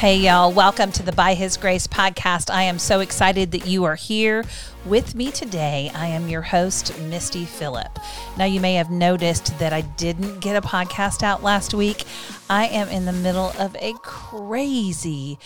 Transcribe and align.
Hey, 0.00 0.16
y'all, 0.16 0.50
welcome 0.50 0.90
to 0.92 1.02
the 1.02 1.12
By 1.12 1.34
His 1.34 1.58
Grace 1.58 1.86
podcast. 1.86 2.50
I 2.50 2.62
am 2.62 2.78
so 2.78 3.00
excited 3.00 3.50
that 3.50 3.66
you 3.66 3.84
are 3.84 3.96
here 3.96 4.46
with 4.86 5.14
me 5.14 5.30
today. 5.30 5.90
I 5.94 6.06
am 6.06 6.26
your 6.26 6.40
host, 6.40 6.98
Misty 7.00 7.44
Phillip. 7.44 7.98
Now, 8.38 8.46
you 8.46 8.60
may 8.60 8.76
have 8.76 8.88
noticed 8.88 9.58
that 9.58 9.74
I 9.74 9.82
didn't 9.82 10.40
get 10.40 10.56
a 10.56 10.66
podcast 10.66 11.22
out 11.22 11.42
last 11.42 11.74
week. 11.74 12.04
I 12.48 12.68
am 12.68 12.88
in 12.88 13.04
the 13.04 13.12
middle 13.12 13.52
of 13.58 13.76
a 13.78 13.92
crazy 14.02 15.38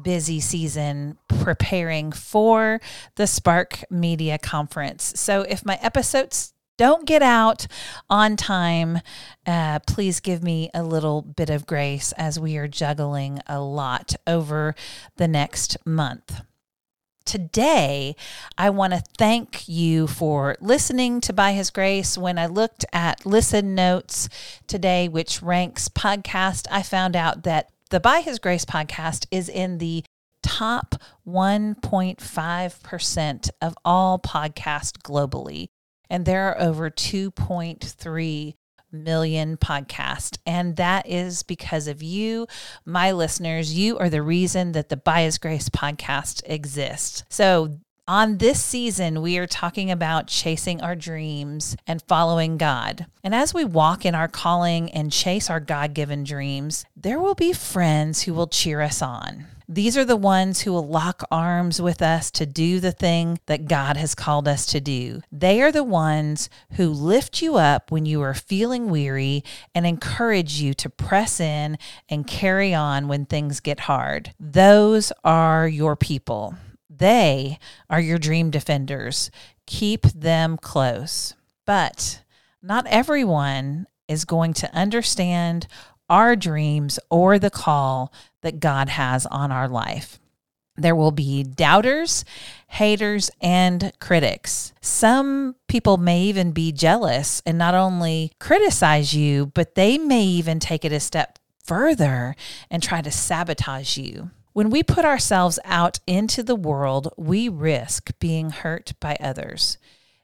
busy 0.00 0.40
season 0.40 1.18
preparing 1.28 2.10
for 2.10 2.80
the 3.16 3.26
Spark 3.26 3.84
Media 3.90 4.38
Conference. 4.38 5.12
So, 5.16 5.42
if 5.42 5.66
my 5.66 5.78
episodes 5.82 6.54
don't 6.78 7.06
get 7.06 7.22
out 7.22 7.66
on 8.08 8.36
time, 8.36 9.00
uh, 9.46 9.80
please 9.80 10.20
give 10.20 10.42
me 10.42 10.70
a 10.72 10.82
little 10.82 11.20
bit 11.20 11.50
of 11.50 11.66
grace 11.66 12.12
as 12.12 12.40
we 12.40 12.56
are 12.56 12.68
juggling 12.68 13.40
a 13.46 13.60
lot 13.60 14.14
over 14.26 14.74
the 15.16 15.28
next 15.28 15.76
month. 15.84 16.40
Today, 17.26 18.16
I 18.56 18.70
want 18.70 18.94
to 18.94 19.02
thank 19.18 19.68
you 19.68 20.06
for 20.06 20.56
listening 20.62 21.20
to 21.22 21.32
By 21.34 21.52
His 21.52 21.68
Grace. 21.68 22.16
When 22.16 22.38
I 22.38 22.46
looked 22.46 22.86
at 22.90 23.26
Listen 23.26 23.74
Notes 23.74 24.30
today, 24.66 25.08
which 25.08 25.42
ranks 25.42 25.90
podcast, 25.90 26.66
I 26.70 26.82
found 26.82 27.16
out 27.16 27.42
that 27.42 27.70
the 27.90 28.00
By 28.00 28.22
His 28.22 28.38
Grace 28.38 28.64
podcast 28.64 29.26
is 29.30 29.50
in 29.50 29.76
the 29.76 30.04
top 30.42 30.94
1.5% 31.26 33.50
of 33.60 33.74
all 33.84 34.18
podcasts 34.18 34.92
globally 34.92 35.68
and 36.10 36.24
there 36.24 36.48
are 36.48 36.60
over 36.60 36.90
2.3 36.90 38.54
million 38.92 39.56
podcasts. 39.56 40.38
And 40.46 40.76
that 40.76 41.08
is 41.08 41.42
because 41.42 41.88
of 41.88 42.02
you, 42.02 42.46
my 42.84 43.12
listeners. 43.12 43.76
You 43.76 43.98
are 43.98 44.08
the 44.08 44.22
reason 44.22 44.72
that 44.72 44.88
the 44.88 44.96
By 44.96 45.22
His 45.22 45.38
Grace 45.38 45.68
podcast 45.68 46.42
exists. 46.46 47.24
So, 47.28 47.78
on 48.06 48.38
this 48.38 48.64
season, 48.64 49.20
we 49.20 49.36
are 49.36 49.46
talking 49.46 49.90
about 49.90 50.28
chasing 50.28 50.80
our 50.80 50.96
dreams 50.96 51.76
and 51.86 52.00
following 52.08 52.56
God. 52.56 53.04
And 53.22 53.34
as 53.34 53.52
we 53.52 53.66
walk 53.66 54.06
in 54.06 54.14
our 54.14 54.28
calling 54.28 54.90
and 54.92 55.12
chase 55.12 55.50
our 55.50 55.60
God 55.60 55.92
given 55.92 56.24
dreams, 56.24 56.86
there 56.96 57.20
will 57.20 57.34
be 57.34 57.52
friends 57.52 58.22
who 58.22 58.32
will 58.32 58.46
cheer 58.46 58.80
us 58.80 59.02
on. 59.02 59.44
These 59.70 59.98
are 59.98 60.04
the 60.04 60.16
ones 60.16 60.62
who 60.62 60.72
will 60.72 60.88
lock 60.88 61.24
arms 61.30 61.80
with 61.82 62.00
us 62.00 62.30
to 62.30 62.46
do 62.46 62.80
the 62.80 62.90
thing 62.90 63.38
that 63.44 63.68
God 63.68 63.98
has 63.98 64.14
called 64.14 64.48
us 64.48 64.64
to 64.66 64.80
do. 64.80 65.20
They 65.30 65.60
are 65.60 65.70
the 65.70 65.84
ones 65.84 66.48
who 66.72 66.88
lift 66.88 67.42
you 67.42 67.56
up 67.56 67.90
when 67.90 68.06
you 68.06 68.22
are 68.22 68.32
feeling 68.32 68.88
weary 68.88 69.44
and 69.74 69.86
encourage 69.86 70.54
you 70.54 70.72
to 70.72 70.88
press 70.88 71.38
in 71.38 71.76
and 72.08 72.26
carry 72.26 72.72
on 72.72 73.08
when 73.08 73.26
things 73.26 73.60
get 73.60 73.80
hard. 73.80 74.32
Those 74.40 75.12
are 75.22 75.68
your 75.68 75.96
people. 75.96 76.54
They 76.88 77.58
are 77.90 78.00
your 78.00 78.18
dream 78.18 78.50
defenders. 78.50 79.30
Keep 79.66 80.04
them 80.06 80.56
close. 80.56 81.34
But 81.66 82.22
not 82.62 82.86
everyone 82.86 83.86
is 84.08 84.24
going 84.24 84.54
to 84.54 84.74
understand 84.74 85.66
our 86.08 86.34
dreams 86.36 86.98
or 87.10 87.38
the 87.38 87.50
call 87.50 88.12
that 88.42 88.60
God 88.60 88.88
has 88.88 89.26
on 89.26 89.52
our 89.52 89.68
life. 89.68 90.18
There 90.76 90.94
will 90.94 91.10
be 91.10 91.42
doubters, 91.42 92.24
haters, 92.68 93.30
and 93.40 93.92
critics. 94.00 94.72
Some 94.80 95.56
people 95.66 95.96
may 95.96 96.22
even 96.22 96.52
be 96.52 96.70
jealous 96.70 97.42
and 97.44 97.58
not 97.58 97.74
only 97.74 98.32
criticize 98.38 99.12
you, 99.12 99.46
but 99.46 99.74
they 99.74 99.98
may 99.98 100.22
even 100.22 100.60
take 100.60 100.84
it 100.84 100.92
a 100.92 101.00
step 101.00 101.38
further 101.64 102.36
and 102.70 102.82
try 102.82 103.02
to 103.02 103.10
sabotage 103.10 103.98
you. 103.98 104.30
When 104.52 104.70
we 104.70 104.82
put 104.82 105.04
ourselves 105.04 105.58
out 105.64 105.98
into 106.06 106.42
the 106.42 106.56
world, 106.56 107.12
we 107.16 107.48
risk 107.48 108.12
being 108.18 108.50
hurt 108.50 108.92
by 109.00 109.16
others. 109.20 109.78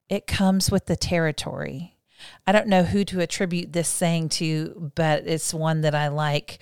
It 0.09 0.27
comes 0.27 0.71
with 0.71 0.87
the 0.87 0.97
territory. 0.97 1.94
I 2.47 2.53
don't 2.53 2.69
know 2.69 2.83
who 2.83 3.05
to 3.07 3.21
attribute 3.21 3.73
this 3.73 3.89
saying 3.89 4.31
to, 4.31 4.93
but 4.95 5.27
it's 5.27 5.55
one 5.55 5.81
that 5.83 5.95
I 5.95 6.09
like. 6.09 6.59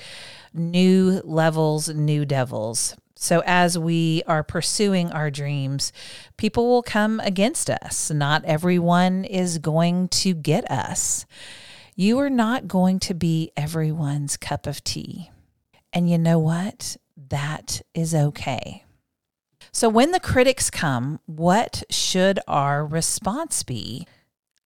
New 0.52 1.20
levels, 1.24 1.88
new 1.88 2.24
devils. 2.24 2.96
So, 3.14 3.42
as 3.46 3.78
we 3.78 4.24
are 4.26 4.42
pursuing 4.42 5.12
our 5.12 5.30
dreams, 5.30 5.92
people 6.36 6.68
will 6.68 6.82
come 6.82 7.20
against 7.20 7.70
us. 7.70 8.10
Not 8.10 8.44
everyone 8.44 9.24
is 9.24 9.58
going 9.58 10.08
to 10.08 10.34
get 10.34 10.68
us. 10.68 11.24
You 11.94 12.18
are 12.18 12.30
not 12.30 12.66
going 12.66 12.98
to 13.00 13.14
be 13.14 13.52
everyone's 13.56 14.36
cup 14.36 14.66
of 14.66 14.82
tea. 14.82 15.30
And 15.92 16.10
you 16.10 16.18
know 16.18 16.38
what? 16.38 16.96
That 17.16 17.82
is 17.94 18.12
okay. 18.12 18.84
So, 19.70 19.88
when 19.88 20.10
the 20.10 20.18
critics 20.18 20.68
come, 20.68 21.20
what 21.26 21.84
should 21.90 22.40
our 22.48 22.84
response 22.84 23.62
be? 23.62 24.06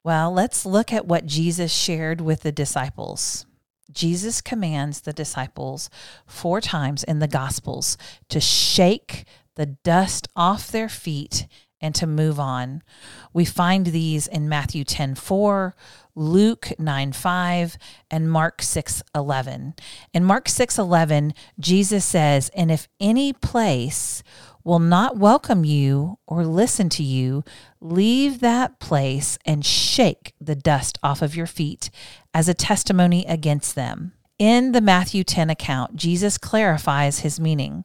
Well, 0.07 0.33
let's 0.33 0.65
look 0.65 0.93
at 0.93 1.09
what 1.09 1.27
Jesus 1.27 1.73
shared 1.73 2.21
with 2.21 2.43
the 2.43 2.53
disciples. 2.53 3.45
Jesus 3.91 4.41
commands 4.41 5.01
the 5.01 5.13
disciples 5.13 5.91
four 6.29 6.61
times 6.61 7.03
in 7.03 7.19
the 7.19 7.27
Gospels 7.27 7.99
to 8.29 8.39
shake 8.39 9.25
the 9.57 9.67
dust 9.67 10.29
off 10.37 10.71
their 10.71 10.89
feet 10.89 11.49
and 11.81 11.93
to 11.97 12.07
move 12.07 12.39
on. 12.39 12.85
We 13.33 13.45
find 13.45 13.87
these 13.87 14.29
in 14.29 14.49
Matthew 14.49 14.85
10 14.85 15.17
4, 15.17 15.75
Luke 16.15 16.69
9 16.79 17.13
5, 17.13 17.77
and 18.09 18.31
Mark 18.31 18.63
6 18.63 19.03
11. 19.13 19.75
In 20.15 20.25
Mark 20.25 20.49
6 20.49 20.79
11, 20.79 21.35
Jesus 21.59 22.05
says, 22.05 22.49
And 22.51 22.71
if 22.71 22.87
any 23.01 23.33
place 23.33 24.23
will 24.67 24.81
not 24.81 25.17
welcome 25.17 25.65
you 25.65 26.19
or 26.27 26.45
listen 26.45 26.89
to 26.89 27.05
you, 27.05 27.45
leave 27.81 28.41
that 28.41 28.81
place 28.81 29.39
and 29.47 29.65
shake 29.65 30.35
the 30.41 30.57
dust 30.57 30.99
off 31.05 31.23
of 31.23 31.37
your 31.37 31.47
feet 31.47 31.89
as 32.35 32.49
a 32.49 32.55
testimony 32.55 33.25
against 33.29 33.77
them. 33.77 34.13
In 34.41 34.73
the 34.73 34.81
Matthew 34.81 35.23
10 35.23 35.51
account, 35.51 35.95
Jesus 35.95 36.37
clarifies 36.37 37.21
his 37.21 37.39
meaning. 37.39 37.85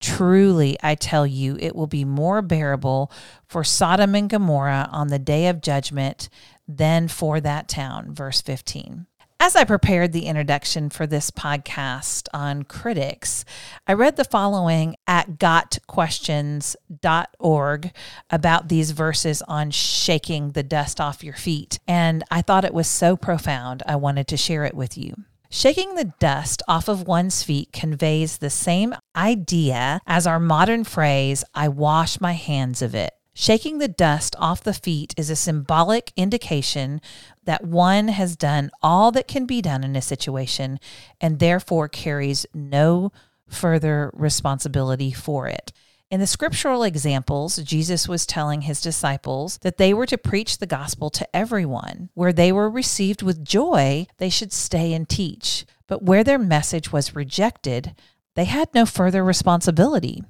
Truly, 0.00 0.76
I 0.82 0.96
tell 0.96 1.28
you, 1.28 1.56
it 1.60 1.76
will 1.76 1.86
be 1.86 2.04
more 2.04 2.42
bearable 2.42 3.12
for 3.46 3.62
Sodom 3.62 4.16
and 4.16 4.28
Gomorrah 4.28 4.88
on 4.90 5.08
the 5.08 5.20
day 5.20 5.46
of 5.46 5.62
judgment 5.62 6.28
than 6.66 7.06
for 7.06 7.40
that 7.40 7.68
town. 7.68 8.12
Verse 8.12 8.40
15. 8.40 9.06
As 9.38 9.54
I 9.54 9.64
prepared 9.64 10.12
the 10.12 10.24
introduction 10.24 10.88
for 10.88 11.06
this 11.06 11.30
podcast 11.30 12.26
on 12.32 12.62
critics, 12.62 13.44
I 13.86 13.92
read 13.92 14.16
the 14.16 14.24
following 14.24 14.96
at 15.06 15.38
gotquestions.org 15.38 17.92
about 18.30 18.68
these 18.68 18.92
verses 18.92 19.42
on 19.42 19.70
shaking 19.70 20.52
the 20.52 20.62
dust 20.62 21.02
off 21.02 21.22
your 21.22 21.34
feet. 21.34 21.78
And 21.86 22.24
I 22.30 22.40
thought 22.40 22.64
it 22.64 22.72
was 22.72 22.88
so 22.88 23.14
profound, 23.14 23.82
I 23.86 23.96
wanted 23.96 24.26
to 24.28 24.38
share 24.38 24.64
it 24.64 24.74
with 24.74 24.96
you. 24.96 25.14
Shaking 25.50 25.96
the 25.96 26.14
dust 26.18 26.62
off 26.66 26.88
of 26.88 27.06
one's 27.06 27.42
feet 27.42 27.74
conveys 27.74 28.38
the 28.38 28.50
same 28.50 28.94
idea 29.14 30.00
as 30.06 30.26
our 30.26 30.40
modern 30.40 30.84
phrase, 30.84 31.44
I 31.54 31.68
wash 31.68 32.22
my 32.22 32.32
hands 32.32 32.80
of 32.80 32.94
it. 32.94 33.12
Shaking 33.38 33.76
the 33.76 33.86
dust 33.86 34.34
off 34.38 34.64
the 34.64 34.72
feet 34.72 35.12
is 35.18 35.28
a 35.28 35.36
symbolic 35.36 36.10
indication 36.16 37.02
that 37.44 37.62
one 37.62 38.08
has 38.08 38.34
done 38.34 38.70
all 38.82 39.12
that 39.12 39.28
can 39.28 39.44
be 39.44 39.60
done 39.60 39.84
in 39.84 39.94
a 39.94 40.00
situation 40.00 40.80
and 41.20 41.38
therefore 41.38 41.86
carries 41.86 42.46
no 42.54 43.12
further 43.46 44.10
responsibility 44.14 45.12
for 45.12 45.48
it. 45.48 45.70
In 46.10 46.18
the 46.18 46.26
scriptural 46.26 46.82
examples, 46.82 47.58
Jesus 47.58 48.08
was 48.08 48.24
telling 48.24 48.62
his 48.62 48.80
disciples 48.80 49.58
that 49.58 49.76
they 49.76 49.92
were 49.92 50.06
to 50.06 50.16
preach 50.16 50.56
the 50.56 50.66
gospel 50.66 51.10
to 51.10 51.36
everyone. 51.36 52.08
Where 52.14 52.32
they 52.32 52.52
were 52.52 52.70
received 52.70 53.20
with 53.20 53.44
joy, 53.44 54.06
they 54.16 54.30
should 54.30 54.52
stay 54.54 54.94
and 54.94 55.06
teach. 55.06 55.66
But 55.86 56.02
where 56.02 56.24
their 56.24 56.38
message 56.38 56.90
was 56.90 57.14
rejected, 57.14 57.94
they 58.36 58.44
had 58.44 58.68
no 58.74 58.86
further 58.86 59.24
responsibility. 59.24 60.22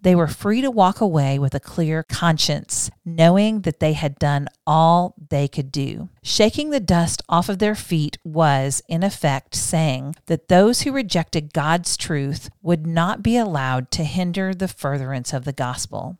They 0.00 0.14
were 0.14 0.28
free 0.28 0.60
to 0.60 0.70
walk 0.70 1.00
away 1.00 1.38
with 1.38 1.54
a 1.54 1.60
clear 1.60 2.02
conscience, 2.02 2.90
knowing 3.04 3.62
that 3.62 3.80
they 3.80 3.94
had 3.94 4.18
done 4.18 4.48
all 4.66 5.14
they 5.30 5.48
could 5.48 5.72
do. 5.72 6.10
Shaking 6.22 6.70
the 6.70 6.78
dust 6.78 7.22
off 7.28 7.48
of 7.48 7.58
their 7.58 7.74
feet 7.74 8.18
was, 8.22 8.82
in 8.86 9.02
effect, 9.02 9.54
saying 9.54 10.14
that 10.26 10.48
those 10.48 10.82
who 10.82 10.92
rejected 10.92 11.54
God's 11.54 11.96
truth 11.96 12.50
would 12.62 12.86
not 12.86 13.22
be 13.22 13.36
allowed 13.38 13.90
to 13.92 14.04
hinder 14.04 14.54
the 14.54 14.68
furtherance 14.68 15.32
of 15.32 15.44
the 15.44 15.52
gospel 15.52 16.18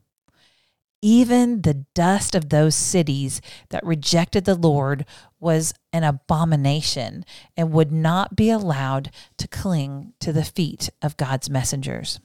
even 1.05 1.61
the 1.61 1.85
dust 1.95 2.35
of 2.35 2.49
those 2.49 2.75
cities 2.75 3.43
that 3.69 3.85
rejected 3.85 4.47
the 4.47 4.55
Lord 4.55 5.05
was 5.39 5.75
an 5.93 6.03
abomination 6.03 7.27
and 7.59 7.73
would 7.73 7.93
not 7.93 8.35
be 8.35 8.49
allowed 8.49 9.11
to 9.37 9.47
cling 9.47 10.15
to 10.21 10.33
the 10.33 10.45
feet 10.45 10.89
of 11.03 11.19
God's 11.19 11.51
messengers. 11.51 12.21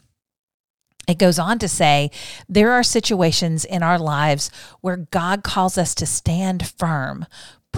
It 1.09 1.17
goes 1.17 1.37
on 1.37 1.59
to 1.59 1.67
say 1.67 2.09
there 2.47 2.71
are 2.71 2.83
situations 2.83 3.65
in 3.65 3.83
our 3.83 3.99
lives 3.99 4.49
where 4.79 4.95
God 4.95 5.43
calls 5.43 5.77
us 5.77 5.93
to 5.95 6.05
stand 6.05 6.65
firm, 6.65 7.25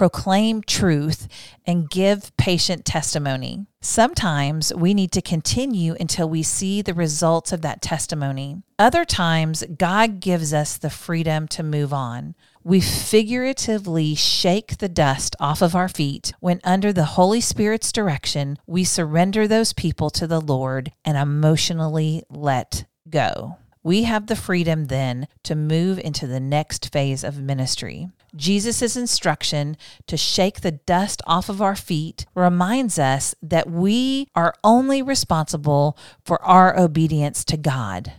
proclaim 0.02 0.60
truth, 0.62 1.28
and 1.64 1.88
give 1.88 2.36
patient 2.36 2.84
testimony. 2.84 3.64
Sometimes 3.80 4.74
we 4.74 4.94
need 4.94 5.12
to 5.12 5.22
continue 5.22 5.94
until 6.00 6.28
we 6.28 6.42
see 6.42 6.82
the 6.82 6.92
results 6.92 7.52
of 7.52 7.62
that 7.62 7.80
testimony. 7.80 8.64
Other 8.80 9.04
times, 9.04 9.62
God 9.78 10.18
gives 10.18 10.52
us 10.52 10.76
the 10.76 10.90
freedom 10.90 11.46
to 11.46 11.62
move 11.62 11.92
on. 11.92 12.34
We 12.64 12.80
figuratively 12.80 14.16
shake 14.16 14.78
the 14.78 14.88
dust 14.88 15.36
off 15.38 15.62
of 15.62 15.76
our 15.76 15.88
feet 15.88 16.32
when, 16.40 16.60
under 16.64 16.92
the 16.92 17.04
Holy 17.04 17.40
Spirit's 17.40 17.92
direction, 17.92 18.58
we 18.66 18.82
surrender 18.82 19.46
those 19.46 19.72
people 19.72 20.10
to 20.10 20.26
the 20.26 20.40
Lord 20.40 20.90
and 21.04 21.16
emotionally 21.16 22.24
let 22.28 22.86
go. 23.08 23.56
We 23.84 24.02
have 24.02 24.26
the 24.26 24.36
freedom 24.36 24.86
then 24.86 25.28
to 25.44 25.54
move 25.54 26.00
into 26.00 26.26
the 26.26 26.40
next 26.40 26.92
phase 26.92 27.22
of 27.22 27.40
ministry. 27.40 28.08
Jesus' 28.34 28.96
instruction 28.96 29.76
to 30.06 30.16
shake 30.16 30.60
the 30.60 30.72
dust 30.72 31.20
off 31.26 31.48
of 31.48 31.60
our 31.60 31.76
feet 31.76 32.24
reminds 32.34 32.98
us 32.98 33.34
that 33.42 33.70
we 33.70 34.28
are 34.34 34.54
only 34.64 35.02
responsible 35.02 35.98
for 36.24 36.42
our 36.42 36.78
obedience 36.78 37.44
to 37.46 37.56
God, 37.56 38.12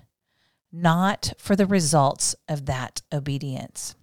not 0.71 1.33
for 1.37 1.55
the 1.55 1.65
results 1.65 2.35
of 2.47 2.65
that 2.67 3.01
obedience. 3.11 3.95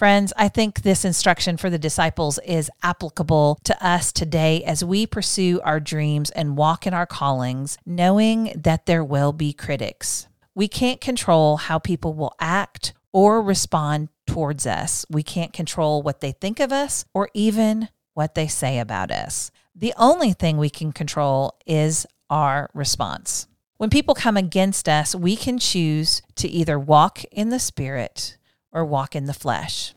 Friends, 0.00 0.32
I 0.34 0.48
think 0.48 0.80
this 0.80 1.04
instruction 1.04 1.58
for 1.58 1.68
the 1.68 1.78
disciples 1.78 2.38
is 2.46 2.70
applicable 2.82 3.58
to 3.64 3.86
us 3.86 4.12
today 4.12 4.64
as 4.64 4.82
we 4.82 5.06
pursue 5.06 5.60
our 5.62 5.78
dreams 5.78 6.30
and 6.30 6.56
walk 6.56 6.86
in 6.86 6.94
our 6.94 7.04
callings, 7.04 7.76
knowing 7.84 8.50
that 8.56 8.86
there 8.86 9.04
will 9.04 9.34
be 9.34 9.52
critics. 9.52 10.26
We 10.54 10.68
can't 10.68 11.02
control 11.02 11.58
how 11.58 11.78
people 11.78 12.14
will 12.14 12.34
act 12.40 12.94
or 13.12 13.42
respond 13.42 14.08
towards 14.30 14.66
us. 14.66 15.04
We 15.10 15.22
can't 15.22 15.52
control 15.52 16.02
what 16.02 16.20
they 16.20 16.32
think 16.32 16.60
of 16.60 16.72
us 16.72 17.04
or 17.12 17.30
even 17.34 17.88
what 18.14 18.34
they 18.34 18.46
say 18.46 18.78
about 18.78 19.10
us. 19.10 19.50
The 19.74 19.92
only 19.96 20.32
thing 20.32 20.56
we 20.56 20.70
can 20.70 20.92
control 20.92 21.58
is 21.66 22.06
our 22.28 22.70
response. 22.72 23.48
When 23.76 23.90
people 23.90 24.14
come 24.14 24.36
against 24.36 24.88
us, 24.88 25.14
we 25.14 25.34
can 25.36 25.58
choose 25.58 26.22
to 26.36 26.48
either 26.48 26.78
walk 26.78 27.24
in 27.32 27.48
the 27.48 27.58
spirit 27.58 28.36
or 28.72 28.84
walk 28.84 29.16
in 29.16 29.24
the 29.24 29.34
flesh. 29.34 29.94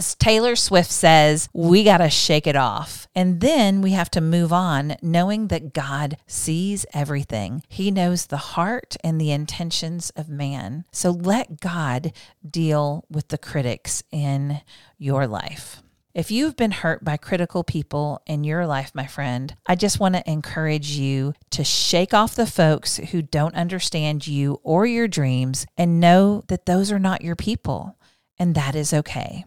As 0.00 0.14
Taylor 0.14 0.56
Swift 0.56 0.90
says, 0.90 1.50
we 1.52 1.84
got 1.84 1.98
to 1.98 2.08
shake 2.08 2.46
it 2.46 2.56
off. 2.56 3.06
And 3.14 3.42
then 3.42 3.82
we 3.82 3.90
have 3.90 4.10
to 4.12 4.22
move 4.22 4.50
on, 4.50 4.96
knowing 5.02 5.48
that 5.48 5.74
God 5.74 6.16
sees 6.26 6.86
everything. 6.94 7.62
He 7.68 7.90
knows 7.90 8.24
the 8.24 8.38
heart 8.38 8.96
and 9.04 9.20
the 9.20 9.30
intentions 9.30 10.08
of 10.16 10.30
man. 10.30 10.86
So 10.90 11.10
let 11.10 11.60
God 11.60 12.14
deal 12.50 13.04
with 13.10 13.28
the 13.28 13.36
critics 13.36 14.02
in 14.10 14.62
your 14.96 15.26
life. 15.26 15.82
If 16.14 16.30
you've 16.30 16.56
been 16.56 16.70
hurt 16.70 17.04
by 17.04 17.18
critical 17.18 17.62
people 17.62 18.22
in 18.26 18.42
your 18.42 18.66
life, 18.66 18.92
my 18.94 19.06
friend, 19.06 19.54
I 19.66 19.74
just 19.74 20.00
want 20.00 20.14
to 20.14 20.30
encourage 20.30 20.92
you 20.92 21.34
to 21.50 21.62
shake 21.62 22.14
off 22.14 22.34
the 22.34 22.46
folks 22.46 22.96
who 22.96 23.20
don't 23.20 23.54
understand 23.54 24.26
you 24.26 24.60
or 24.62 24.86
your 24.86 25.08
dreams 25.08 25.66
and 25.76 26.00
know 26.00 26.42
that 26.48 26.64
those 26.64 26.90
are 26.90 26.98
not 26.98 27.20
your 27.20 27.36
people, 27.36 27.98
and 28.38 28.54
that 28.54 28.74
is 28.74 28.94
okay. 28.94 29.44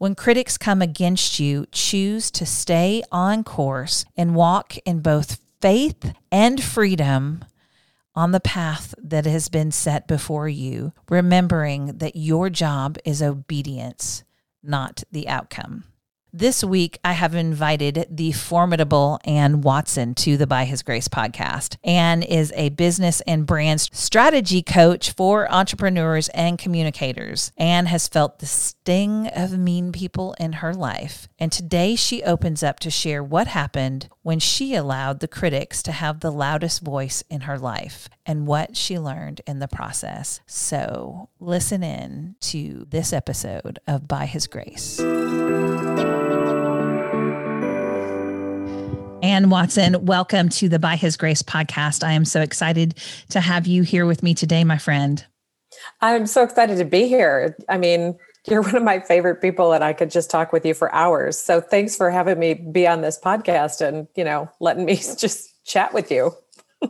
When 0.00 0.14
critics 0.14 0.56
come 0.56 0.80
against 0.80 1.38
you, 1.38 1.66
choose 1.72 2.30
to 2.30 2.46
stay 2.46 3.02
on 3.12 3.44
course 3.44 4.06
and 4.16 4.34
walk 4.34 4.78
in 4.86 5.00
both 5.00 5.38
faith 5.60 6.14
and 6.32 6.62
freedom 6.62 7.44
on 8.14 8.32
the 8.32 8.40
path 8.40 8.94
that 8.96 9.26
has 9.26 9.50
been 9.50 9.70
set 9.70 10.08
before 10.08 10.48
you, 10.48 10.94
remembering 11.10 11.98
that 11.98 12.16
your 12.16 12.48
job 12.48 12.96
is 13.04 13.22
obedience, 13.22 14.24
not 14.62 15.04
the 15.12 15.28
outcome. 15.28 15.84
This 16.32 16.62
week, 16.62 16.96
I 17.04 17.14
have 17.14 17.34
invited 17.34 18.06
the 18.08 18.30
formidable 18.30 19.18
Ann 19.24 19.62
Watson 19.62 20.14
to 20.14 20.36
the 20.36 20.46
By 20.46 20.64
His 20.64 20.80
Grace 20.80 21.08
podcast. 21.08 21.76
Ann 21.82 22.22
is 22.22 22.52
a 22.54 22.68
business 22.68 23.20
and 23.22 23.44
brand 23.44 23.80
strategy 23.80 24.62
coach 24.62 25.10
for 25.10 25.50
entrepreneurs 25.50 26.28
and 26.28 26.56
communicators. 26.56 27.50
Ann 27.56 27.86
has 27.86 28.06
felt 28.06 28.38
the 28.38 28.46
sting 28.46 29.26
of 29.26 29.58
mean 29.58 29.90
people 29.90 30.36
in 30.38 30.52
her 30.52 30.72
life. 30.72 31.26
And 31.36 31.50
today, 31.50 31.96
she 31.96 32.22
opens 32.22 32.62
up 32.62 32.78
to 32.80 32.90
share 32.90 33.24
what 33.24 33.48
happened 33.48 34.08
when 34.22 34.38
she 34.38 34.74
allowed 34.74 35.20
the 35.20 35.28
critics 35.28 35.82
to 35.82 35.92
have 35.92 36.20
the 36.20 36.30
loudest 36.30 36.82
voice 36.82 37.24
in 37.30 37.42
her 37.42 37.58
life 37.58 38.08
and 38.26 38.46
what 38.46 38.76
she 38.76 38.98
learned 38.98 39.40
in 39.46 39.58
the 39.60 39.68
process. 39.68 40.40
So, 40.46 41.30
listen 41.40 41.82
in 41.82 42.36
to 42.40 42.86
this 42.90 43.12
episode 43.12 43.78
of 43.86 44.06
By 44.06 44.26
His 44.26 44.46
Grace. 44.46 45.00
Ann 49.22 49.48
Watson, 49.48 50.04
welcome 50.04 50.48
to 50.50 50.68
the 50.68 50.78
By 50.78 50.96
His 50.96 51.16
Grace 51.16 51.42
podcast. 51.42 52.04
I 52.04 52.12
am 52.12 52.24
so 52.24 52.42
excited 52.42 52.98
to 53.30 53.40
have 53.40 53.66
you 53.66 53.82
here 53.82 54.04
with 54.04 54.22
me 54.22 54.34
today, 54.34 54.64
my 54.64 54.78
friend. 54.78 55.24
I'm 56.02 56.26
so 56.26 56.42
excited 56.42 56.76
to 56.78 56.84
be 56.84 57.08
here. 57.08 57.56
I 57.68 57.78
mean, 57.78 58.18
you're 58.48 58.62
one 58.62 58.76
of 58.76 58.82
my 58.82 59.00
favorite 59.00 59.36
people 59.36 59.72
and 59.72 59.84
I 59.84 59.92
could 59.92 60.10
just 60.10 60.30
talk 60.30 60.52
with 60.52 60.64
you 60.64 60.74
for 60.74 60.92
hours. 60.94 61.38
So 61.38 61.60
thanks 61.60 61.96
for 61.96 62.10
having 62.10 62.38
me 62.38 62.54
be 62.54 62.86
on 62.86 63.00
this 63.02 63.18
podcast 63.18 63.86
and, 63.86 64.08
you 64.16 64.24
know, 64.24 64.50
letting 64.60 64.84
me 64.84 64.96
just 65.18 65.64
chat 65.64 65.92
with 65.92 66.10
you. 66.10 66.32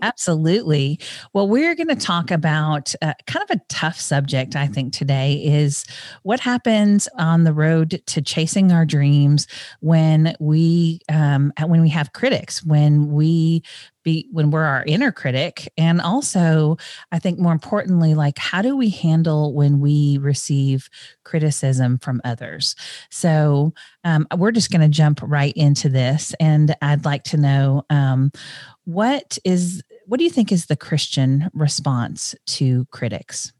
Absolutely. 0.03 1.01
Well, 1.33 1.49
we're 1.49 1.75
going 1.75 1.89
to 1.89 1.97
talk 1.97 2.31
about 2.31 2.95
uh, 3.03 3.15
kind 3.27 3.43
of 3.49 3.57
a 3.57 3.61
tough 3.69 3.99
subject, 4.01 4.55
I 4.55 4.69
think, 4.69 4.93
today 4.93 5.35
is 5.45 5.85
what 6.23 6.39
happens 6.39 7.09
on 7.19 7.45
the 7.45 7.53
road 7.53 8.01
to 8.07 8.23
chasing 8.23 8.71
our 8.71 8.87
dreams 8.87 9.49
when 9.81 10.37
we 10.39 11.01
um, 11.09 11.53
when 11.65 11.81
we 11.81 11.89
have 11.89 12.13
critics, 12.13 12.63
when 12.63 13.11
we 13.11 13.65
be 14.03 14.29
when 14.31 14.51
we're 14.51 14.65
our 14.65 14.85
inner 14.87 15.13
critic 15.13 15.73
and 15.77 16.01
also 16.01 16.77
i 17.13 17.19
think 17.19 17.39
more 17.39 17.53
importantly 17.53 18.15
like 18.15 18.39
how 18.39 18.63
do 18.63 18.77
we 18.77 18.89
handle 18.91 19.55
when 19.55 19.81
we 19.81 20.19
receive 20.19 20.89
criticism 21.25 21.99
from 21.99 22.21
others 22.25 22.75
so 23.11 23.73
um, 24.05 24.27
we're 24.37 24.51
just 24.51 24.71
going 24.71 24.81
to 24.81 24.89
jump 24.89 25.21
right 25.23 25.55
into 25.57 25.89
this 25.89 26.35
and 26.41 26.75
i'd 26.83 27.05
like 27.05 27.25
to 27.25 27.37
know 27.37 27.85
um, 27.91 28.31
what 28.85 29.39
is 29.45 29.83
what 30.11 30.19
do 30.19 30.25
you 30.25 30.31
think 30.31 30.51
is 30.51 30.67
the 30.67 30.77
Christian 30.77 31.49
response 31.55 32.35
to 32.47 32.85
critics? 32.87 33.53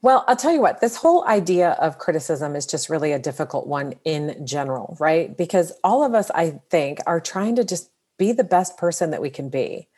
Well, 0.00 0.24
I'll 0.26 0.36
tell 0.36 0.52
you 0.52 0.62
what, 0.62 0.80
this 0.80 0.96
whole 0.96 1.26
idea 1.26 1.72
of 1.72 1.98
criticism 1.98 2.56
is 2.56 2.64
just 2.64 2.88
really 2.88 3.12
a 3.12 3.18
difficult 3.18 3.66
one 3.66 3.92
in 4.06 4.46
general, 4.46 4.96
right? 4.98 5.36
Because 5.36 5.72
all 5.84 6.02
of 6.02 6.14
us, 6.14 6.30
I 6.30 6.60
think, 6.70 7.00
are 7.06 7.20
trying 7.20 7.56
to 7.56 7.64
just 7.64 7.90
be 8.18 8.32
the 8.32 8.44
best 8.44 8.76
person 8.76 9.10
that 9.10 9.22
we 9.22 9.30
can 9.30 9.48
be. 9.48 9.88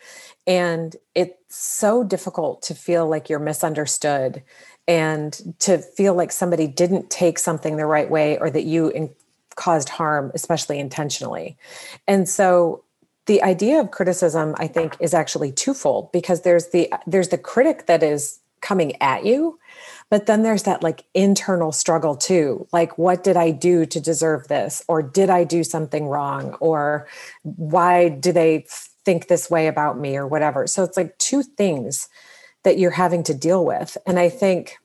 And 0.46 0.94
it's 1.14 1.34
so 1.48 2.04
difficult 2.04 2.62
to 2.62 2.74
feel 2.74 3.08
like 3.08 3.28
you're 3.28 3.38
misunderstood 3.38 4.42
and 4.86 5.54
to 5.60 5.78
feel 5.78 6.14
like 6.14 6.32
somebody 6.32 6.66
didn't 6.66 7.10
take 7.10 7.38
something 7.38 7.76
the 7.76 7.86
right 7.86 8.10
way 8.10 8.38
or 8.38 8.50
that 8.50 8.64
you 8.64 8.88
in- 8.88 9.14
caused 9.56 9.88
harm, 9.88 10.30
especially 10.34 10.78
intentionally. 10.78 11.56
And 12.06 12.28
so 12.28 12.84
the 13.26 13.42
idea 13.42 13.78
of 13.78 13.92
criticism 13.92 14.54
i 14.58 14.66
think 14.66 14.96
is 14.98 15.14
actually 15.14 15.52
twofold 15.52 16.10
because 16.10 16.42
there's 16.42 16.68
the 16.68 16.92
there's 17.06 17.28
the 17.28 17.38
critic 17.38 17.86
that 17.86 18.02
is 18.02 18.40
coming 18.60 19.00
at 19.00 19.24
you 19.24 19.58
but 20.10 20.26
then 20.26 20.42
there's 20.42 20.64
that 20.64 20.82
like 20.82 21.04
internal 21.14 21.72
struggle 21.72 22.16
too 22.16 22.66
like 22.72 22.98
what 22.98 23.24
did 23.24 23.36
i 23.36 23.50
do 23.50 23.86
to 23.86 24.00
deserve 24.00 24.48
this? 24.48 24.84
Or 24.88 25.02
did 25.02 25.30
i 25.30 25.44
do 25.44 25.64
something 25.64 26.06
wrong? 26.06 26.54
Or 26.60 27.06
why 27.42 28.08
do 28.08 28.32
they 28.32 28.66
think 29.04 29.28
this 29.28 29.48
way 29.48 29.66
about 29.66 29.98
me 29.98 30.16
or 30.16 30.26
whatever? 30.26 30.66
So 30.66 30.84
it's 30.84 30.96
like 30.96 31.16
two 31.18 31.42
things 31.42 32.08
that 32.64 32.78
you're 32.78 32.90
having 32.90 33.22
to 33.24 33.34
deal 33.34 33.64
with. 33.64 33.96
And 34.06 34.18
i 34.18 34.28
think 34.28 34.76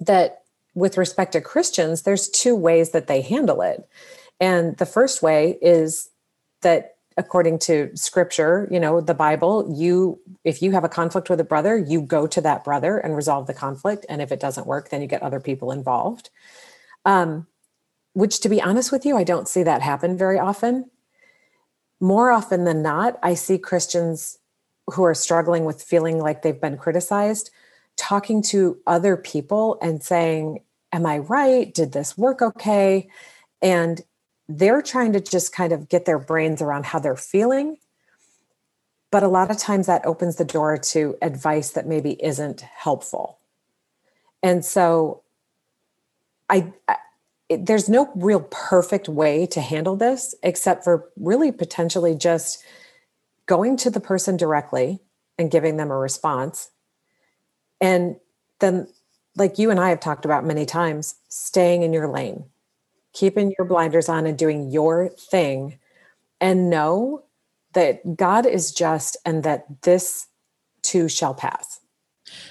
that 0.00 0.42
with 0.74 0.98
respect 0.98 1.32
to 1.32 1.40
christians 1.40 2.02
there's 2.02 2.28
two 2.28 2.54
ways 2.54 2.90
that 2.90 3.06
they 3.06 3.22
handle 3.22 3.62
it. 3.62 3.88
And 4.40 4.76
the 4.76 4.86
first 4.86 5.22
way 5.22 5.58
is 5.62 6.10
that 6.62 6.93
according 7.16 7.58
to 7.58 7.90
scripture 7.94 8.68
you 8.70 8.80
know 8.80 9.00
the 9.00 9.14
bible 9.14 9.72
you 9.76 10.18
if 10.42 10.60
you 10.60 10.72
have 10.72 10.84
a 10.84 10.88
conflict 10.88 11.30
with 11.30 11.38
a 11.38 11.44
brother 11.44 11.76
you 11.76 12.00
go 12.00 12.26
to 12.26 12.40
that 12.40 12.64
brother 12.64 12.98
and 12.98 13.16
resolve 13.16 13.46
the 13.46 13.54
conflict. 13.54 14.04
And 14.08 14.20
if 14.20 14.32
it 14.32 14.40
doesn't 14.40 14.66
work 14.66 14.90
then 14.90 15.00
you 15.00 15.06
get 15.06 15.22
other 15.22 15.40
people 15.40 15.70
involved. 15.70 16.30
Um, 17.04 17.46
which 18.14 18.40
to 18.40 18.48
be 18.48 18.60
honest 18.60 18.90
with 18.90 19.04
you 19.06 19.16
i 19.16 19.24
don't 19.24 19.48
see 19.48 19.62
that 19.62 19.82
happen 19.82 20.16
very 20.18 20.38
often. 20.38 20.90
More 22.00 22.30
often 22.30 22.64
than 22.64 22.82
not 22.82 23.18
i 23.22 23.34
see 23.34 23.58
christians 23.58 24.38
who 24.88 25.04
are 25.04 25.14
struggling 25.14 25.64
with 25.64 25.82
feeling 25.82 26.18
like 26.18 26.42
they've 26.42 26.60
been 26.60 26.76
criticized 26.76 27.50
talking 27.96 28.42
to 28.42 28.76
other 28.86 29.16
people 29.16 29.78
and 29.80 30.02
saying 30.02 30.58
am 30.92 31.06
i 31.06 31.18
right? 31.18 31.72
Did 31.74 31.92
this 31.92 32.16
work 32.18 32.42
okay? 32.42 33.08
And 33.62 34.00
they're 34.48 34.82
trying 34.82 35.12
to 35.12 35.20
just 35.20 35.54
kind 35.54 35.72
of 35.72 35.88
get 35.88 36.04
their 36.04 36.18
brains 36.18 36.60
around 36.60 36.86
how 36.86 36.98
they're 36.98 37.16
feeling. 37.16 37.78
But 39.10 39.22
a 39.22 39.28
lot 39.28 39.50
of 39.50 39.58
times 39.58 39.86
that 39.86 40.04
opens 40.04 40.36
the 40.36 40.44
door 40.44 40.76
to 40.76 41.16
advice 41.22 41.70
that 41.70 41.86
maybe 41.86 42.22
isn't 42.22 42.60
helpful. 42.60 43.38
And 44.42 44.64
so 44.64 45.22
I, 46.50 46.72
it, 47.48 47.66
there's 47.66 47.88
no 47.88 48.10
real 48.14 48.40
perfect 48.50 49.08
way 49.08 49.46
to 49.46 49.60
handle 49.60 49.96
this 49.96 50.34
except 50.42 50.84
for 50.84 51.08
really 51.16 51.52
potentially 51.52 52.14
just 52.14 52.62
going 53.46 53.76
to 53.78 53.90
the 53.90 54.00
person 54.00 54.36
directly 54.36 55.00
and 55.38 55.50
giving 55.50 55.76
them 55.76 55.90
a 55.90 55.96
response 55.96 56.70
and 57.80 58.16
then 58.60 58.88
like 59.36 59.58
you 59.58 59.70
and 59.70 59.80
I 59.80 59.90
have 59.90 60.00
talked 60.00 60.24
about 60.24 60.44
many 60.44 60.64
times 60.64 61.16
staying 61.28 61.82
in 61.82 61.92
your 61.92 62.08
lane 62.08 62.44
keeping 63.14 63.54
your 63.56 63.66
blinders 63.66 64.08
on 64.08 64.26
and 64.26 64.36
doing 64.36 64.70
your 64.70 65.08
thing 65.08 65.78
and 66.40 66.68
know 66.68 67.24
that 67.72 68.16
God 68.16 68.44
is 68.44 68.72
just 68.72 69.16
and 69.24 69.42
that 69.44 69.82
this 69.82 70.26
too 70.82 71.08
shall 71.08 71.34
pass. 71.34 71.80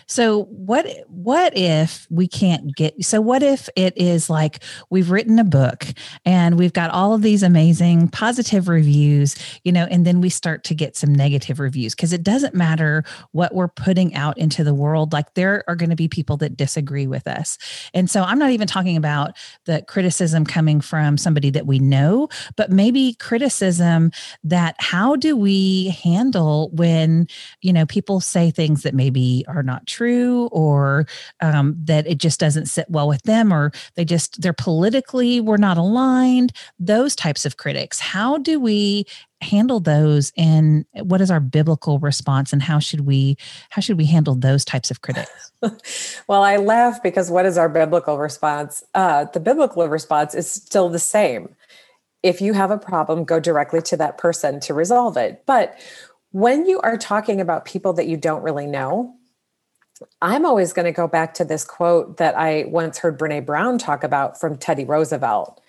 So 0.08 0.44
what 0.46 0.88
what 1.08 1.56
if 1.56 2.08
we 2.10 2.28
can't 2.28 2.76
get 2.76 3.04
so 3.04 3.22
what 3.22 3.44
if 3.44 3.70
it 3.76 3.94
is 3.96 4.30
like 4.30 4.64
we've 4.90 5.12
written 5.12 5.40
a 5.40 5.44
book 5.44 5.86
and 6.26 6.58
we've 6.58 6.74
got 6.74 6.92
all 6.92 7.14
of 7.14 7.22
these 7.22 7.44
amazing 7.44 8.08
positive 8.10 8.68
reviews, 8.68 9.36
you 9.64 9.72
know, 9.72 9.88
and 9.90 10.06
then 10.06 10.22
we 10.22 10.30
start 10.30 10.64
to 10.66 10.76
get 10.76 10.96
some 10.96 11.14
negative 11.14 11.60
reviews 11.60 11.96
because 11.96 12.14
it 12.14 12.24
doesn't 12.24 12.56
matter 12.56 13.04
what 13.32 13.54
we're 13.54 13.68
putting 13.68 14.14
out 14.16 14.38
into 14.38 14.64
the 14.64 14.74
world 14.74 15.14
like 15.14 15.34
there 15.34 15.64
are 15.68 15.76
going 15.76 15.90
to 15.90 15.96
be 15.96 16.08
people 16.08 16.38
that 16.38 16.58
disagree 16.58 17.08
with 17.08 17.28
us. 17.28 17.58
And 17.94 18.10
so 18.10 18.24
I'm 18.24 18.40
not 18.40 18.52
even 18.52 18.68
talking 18.68 18.98
about 18.98 19.38
the 19.66 19.82
criticism 19.88 20.46
coming 20.46 20.82
from 20.82 21.18
somebody 21.18 21.50
that 21.52 21.66
we 21.66 21.80
know, 21.80 22.30
but 22.56 22.72
maybe 22.72 23.14
criticism 23.16 24.12
that 24.44 24.76
how 24.80 25.16
do 25.16 25.36
we 25.36 25.90
handle 26.04 26.70
when, 26.74 27.28
you 27.62 27.74
know, 27.74 27.86
people 27.86 28.20
say 28.20 28.52
things 28.52 28.84
that 28.84 28.94
maybe 28.94 29.46
are 29.48 29.64
not 29.74 29.88
true 29.88 30.48
or 30.52 31.08
um, 31.42 31.76
that 31.84 32.06
it 32.06 32.20
just 32.20 32.40
doesn't 32.40 32.68
sit 32.68 32.86
well 32.90 33.08
with 33.08 33.24
them 33.24 33.52
or 33.52 33.72
they 33.96 34.06
just 34.06 34.42
they're 34.42 34.54
politically 34.54 35.42
we're 35.42 35.58
not 35.58 35.78
aligned 35.78 36.54
those 36.80 37.16
types 37.16 37.46
of 37.46 37.58
critics. 37.58 38.00
How 38.00 38.38
do 38.38 38.60
we 38.60 39.06
handle 39.42 39.80
those 39.80 40.32
and 40.38 40.86
what 41.02 41.20
is 41.20 41.30
our 41.30 41.40
biblical 41.40 42.00
response 42.00 42.54
and 42.54 42.62
how 42.62 42.80
should 42.80 43.02
we 43.02 43.36
how 43.72 43.82
should 43.82 43.98
we 43.98 44.06
handle 44.06 44.36
those 44.36 44.64
types 44.64 44.92
of 44.92 45.02
critics? 45.02 45.52
Well 46.28 46.44
i 46.44 46.58
laugh 46.58 47.02
because 47.02 47.32
what 47.32 47.46
is 47.46 47.58
our 47.58 47.70
biblical 47.70 48.18
response? 48.18 48.84
Uh, 48.94 49.26
the 49.26 49.40
biblical 49.40 49.88
response 49.88 50.36
is 50.36 50.50
still 50.50 50.90
the 50.90 51.00
same. 51.00 51.56
If 52.22 52.42
you 52.42 52.54
have 52.54 52.72
a 52.72 52.78
problem 52.78 53.24
go 53.24 53.40
directly 53.40 53.82
to 53.84 53.98
that 53.98 54.18
person 54.18 54.60
to 54.62 54.74
resolve 54.74 55.18
it. 55.18 55.44
But 55.46 55.80
when 56.32 56.66
you 56.66 56.82
are 56.82 56.98
talking 56.98 57.40
about 57.40 57.64
people 57.64 57.94
that 57.94 58.08
you 58.08 58.18
don't 58.18 58.42
really 58.42 58.66
know 58.66 59.16
I'm 60.22 60.46
always 60.46 60.74
going 60.74 60.86
to 60.86 60.92
go 60.92 61.08
back 61.08 61.34
to 61.36 61.46
this 61.46 61.64
quote 61.64 62.18
that 62.18 62.36
I 62.38 62.66
once 62.68 62.98
heard 62.98 63.20
Brene 63.20 63.46
Brown 63.46 63.78
talk 63.78 64.04
about 64.04 64.40
from 64.40 64.58
Teddy 64.58 64.86
Roosevelt. 64.86 65.62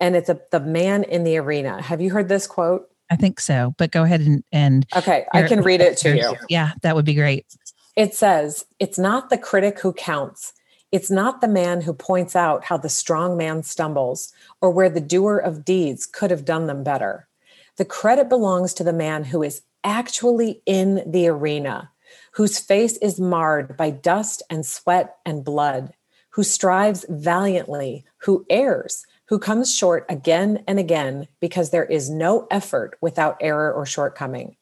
And 0.00 0.16
it's 0.16 0.28
a, 0.28 0.40
the 0.50 0.60
man 0.60 1.04
in 1.04 1.24
the 1.24 1.36
arena. 1.36 1.80
Have 1.82 2.00
you 2.00 2.10
heard 2.10 2.28
this 2.28 2.46
quote? 2.46 2.88
I 3.10 3.16
think 3.16 3.40
so, 3.40 3.74
but 3.76 3.90
go 3.90 4.04
ahead 4.04 4.20
and, 4.20 4.42
and 4.52 4.86
okay, 4.96 5.26
I 5.32 5.42
can 5.42 5.60
read 5.60 5.82
it 5.82 5.98
to 5.98 6.16
you. 6.16 6.34
Yeah, 6.48 6.72
that 6.82 6.96
would 6.96 7.04
be 7.04 7.14
great. 7.14 7.46
It 7.94 8.14
says, 8.14 8.64
It's 8.78 8.98
not 8.98 9.28
the 9.28 9.36
critic 9.36 9.80
who 9.80 9.92
counts. 9.92 10.54
It's 10.92 11.10
not 11.10 11.40
the 11.40 11.48
man 11.48 11.82
who 11.82 11.92
points 11.92 12.34
out 12.34 12.64
how 12.64 12.78
the 12.78 12.88
strong 12.88 13.36
man 13.36 13.62
stumbles 13.62 14.32
or 14.60 14.70
where 14.70 14.88
the 14.88 15.00
doer 15.00 15.38
of 15.38 15.64
deeds 15.64 16.06
could 16.06 16.30
have 16.30 16.44
done 16.44 16.66
them 16.66 16.82
better. 16.82 17.28
The 17.76 17.84
credit 17.84 18.28
belongs 18.28 18.74
to 18.74 18.84
the 18.84 18.92
man 18.92 19.24
who 19.24 19.42
is 19.42 19.62
actually 19.84 20.62
in 20.66 21.02
the 21.10 21.28
arena, 21.28 21.90
whose 22.32 22.58
face 22.58 22.96
is 22.98 23.20
marred 23.20 23.76
by 23.76 23.90
dust 23.90 24.42
and 24.50 24.64
sweat 24.64 25.16
and 25.24 25.44
blood, 25.44 25.92
who 26.30 26.42
strives 26.42 27.04
valiantly, 27.08 28.04
who 28.18 28.44
errs, 28.48 29.04
who 29.26 29.38
comes 29.38 29.74
short 29.74 30.04
again 30.08 30.62
and 30.66 30.78
again 30.78 31.28
because 31.40 31.70
there 31.70 31.84
is 31.84 32.10
no 32.10 32.46
effort 32.50 32.96
without 33.00 33.36
error 33.40 33.72
or 33.72 33.86
shortcoming, 33.86 34.56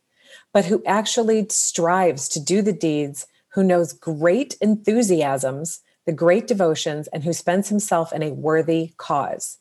but 0.52 0.64
who 0.64 0.82
actually 0.84 1.46
strives 1.48 2.28
to 2.28 2.40
do 2.40 2.60
the 2.60 2.72
deeds, 2.72 3.26
who 3.48 3.64
knows 3.64 3.92
great 3.92 4.56
enthusiasms, 4.60 5.80
the 6.06 6.12
great 6.12 6.46
devotions, 6.46 7.08
and 7.08 7.24
who 7.24 7.32
spends 7.32 7.68
himself 7.68 8.12
in 8.12 8.22
a 8.22 8.32
worthy 8.32 8.92
cause, 8.96 9.58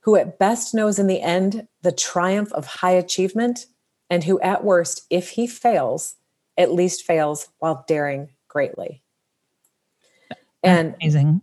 who 0.00 0.16
at 0.16 0.38
best 0.38 0.74
knows 0.74 0.98
in 0.98 1.06
the 1.06 1.20
end 1.20 1.66
the 1.82 1.92
triumph 1.92 2.52
of 2.52 2.66
high 2.66 2.92
achievement, 2.92 3.66
and 4.08 4.24
who 4.24 4.40
at 4.40 4.64
worst, 4.64 5.02
if 5.10 5.30
he 5.30 5.46
fails, 5.46 6.16
at 6.56 6.72
least 6.72 7.04
fails 7.04 7.48
while 7.58 7.84
daring 7.86 8.28
greatly. 8.48 9.02
And 10.62 10.94
amazing. 11.00 11.42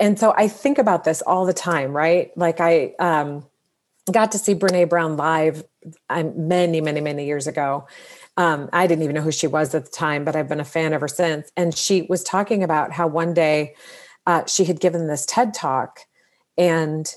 And 0.00 0.18
so 0.18 0.34
I 0.36 0.48
think 0.48 0.78
about 0.78 1.04
this 1.04 1.22
all 1.22 1.46
the 1.46 1.52
time, 1.52 1.96
right? 1.96 2.36
Like 2.36 2.60
I 2.60 2.94
um, 2.98 3.46
got 4.10 4.32
to 4.32 4.38
see 4.38 4.54
Brene 4.54 4.88
Brown 4.88 5.16
live 5.16 5.64
um, 6.10 6.48
many, 6.48 6.80
many, 6.80 7.00
many 7.00 7.24
years 7.24 7.46
ago. 7.46 7.86
Um, 8.36 8.68
I 8.72 8.86
didn't 8.86 9.04
even 9.04 9.14
know 9.14 9.22
who 9.22 9.30
she 9.30 9.46
was 9.46 9.74
at 9.74 9.84
the 9.84 9.90
time, 9.90 10.24
but 10.24 10.34
I've 10.34 10.48
been 10.48 10.60
a 10.60 10.64
fan 10.64 10.92
ever 10.92 11.06
since. 11.06 11.52
And 11.56 11.76
she 11.76 12.02
was 12.02 12.24
talking 12.24 12.64
about 12.64 12.92
how 12.92 13.06
one 13.06 13.34
day 13.34 13.74
uh, 14.26 14.44
she 14.46 14.64
had 14.64 14.80
given 14.80 15.06
this 15.06 15.26
TED 15.26 15.54
talk 15.54 16.00
and 16.56 17.14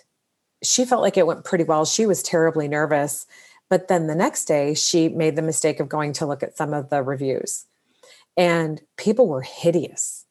she 0.63 0.85
felt 0.85 1.01
like 1.01 1.17
it 1.17 1.27
went 1.27 1.45
pretty 1.45 1.63
well. 1.63 1.85
She 1.85 2.05
was 2.05 2.23
terribly 2.23 2.67
nervous. 2.67 3.25
But 3.69 3.87
then 3.87 4.07
the 4.07 4.15
next 4.15 4.45
day, 4.45 4.73
she 4.73 5.09
made 5.09 5.35
the 5.35 5.41
mistake 5.41 5.79
of 5.79 5.89
going 5.89 6.13
to 6.13 6.25
look 6.25 6.43
at 6.43 6.57
some 6.57 6.73
of 6.73 6.89
the 6.89 7.01
reviews, 7.01 7.65
and 8.37 8.81
people 8.97 9.27
were 9.27 9.41
hideous. 9.41 10.25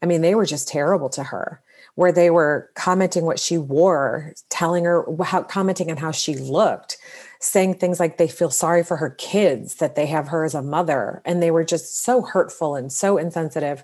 I 0.00 0.06
mean, 0.06 0.22
they 0.22 0.34
were 0.34 0.46
just 0.46 0.68
terrible 0.68 1.08
to 1.10 1.24
her, 1.24 1.60
where 1.96 2.12
they 2.12 2.30
were 2.30 2.70
commenting 2.74 3.24
what 3.24 3.40
she 3.40 3.58
wore, 3.58 4.32
telling 4.48 4.84
her 4.84 5.04
how, 5.24 5.42
commenting 5.42 5.90
on 5.90 5.96
how 5.96 6.12
she 6.12 6.36
looked, 6.36 6.96
saying 7.40 7.74
things 7.74 7.98
like 7.98 8.16
they 8.16 8.28
feel 8.28 8.50
sorry 8.50 8.84
for 8.84 8.96
her 8.96 9.10
kids, 9.10 9.76
that 9.76 9.96
they 9.96 10.06
have 10.06 10.28
her 10.28 10.44
as 10.44 10.54
a 10.54 10.62
mother. 10.62 11.20
And 11.24 11.42
they 11.42 11.50
were 11.50 11.64
just 11.64 12.02
so 12.02 12.22
hurtful 12.22 12.76
and 12.76 12.92
so 12.92 13.18
insensitive. 13.18 13.82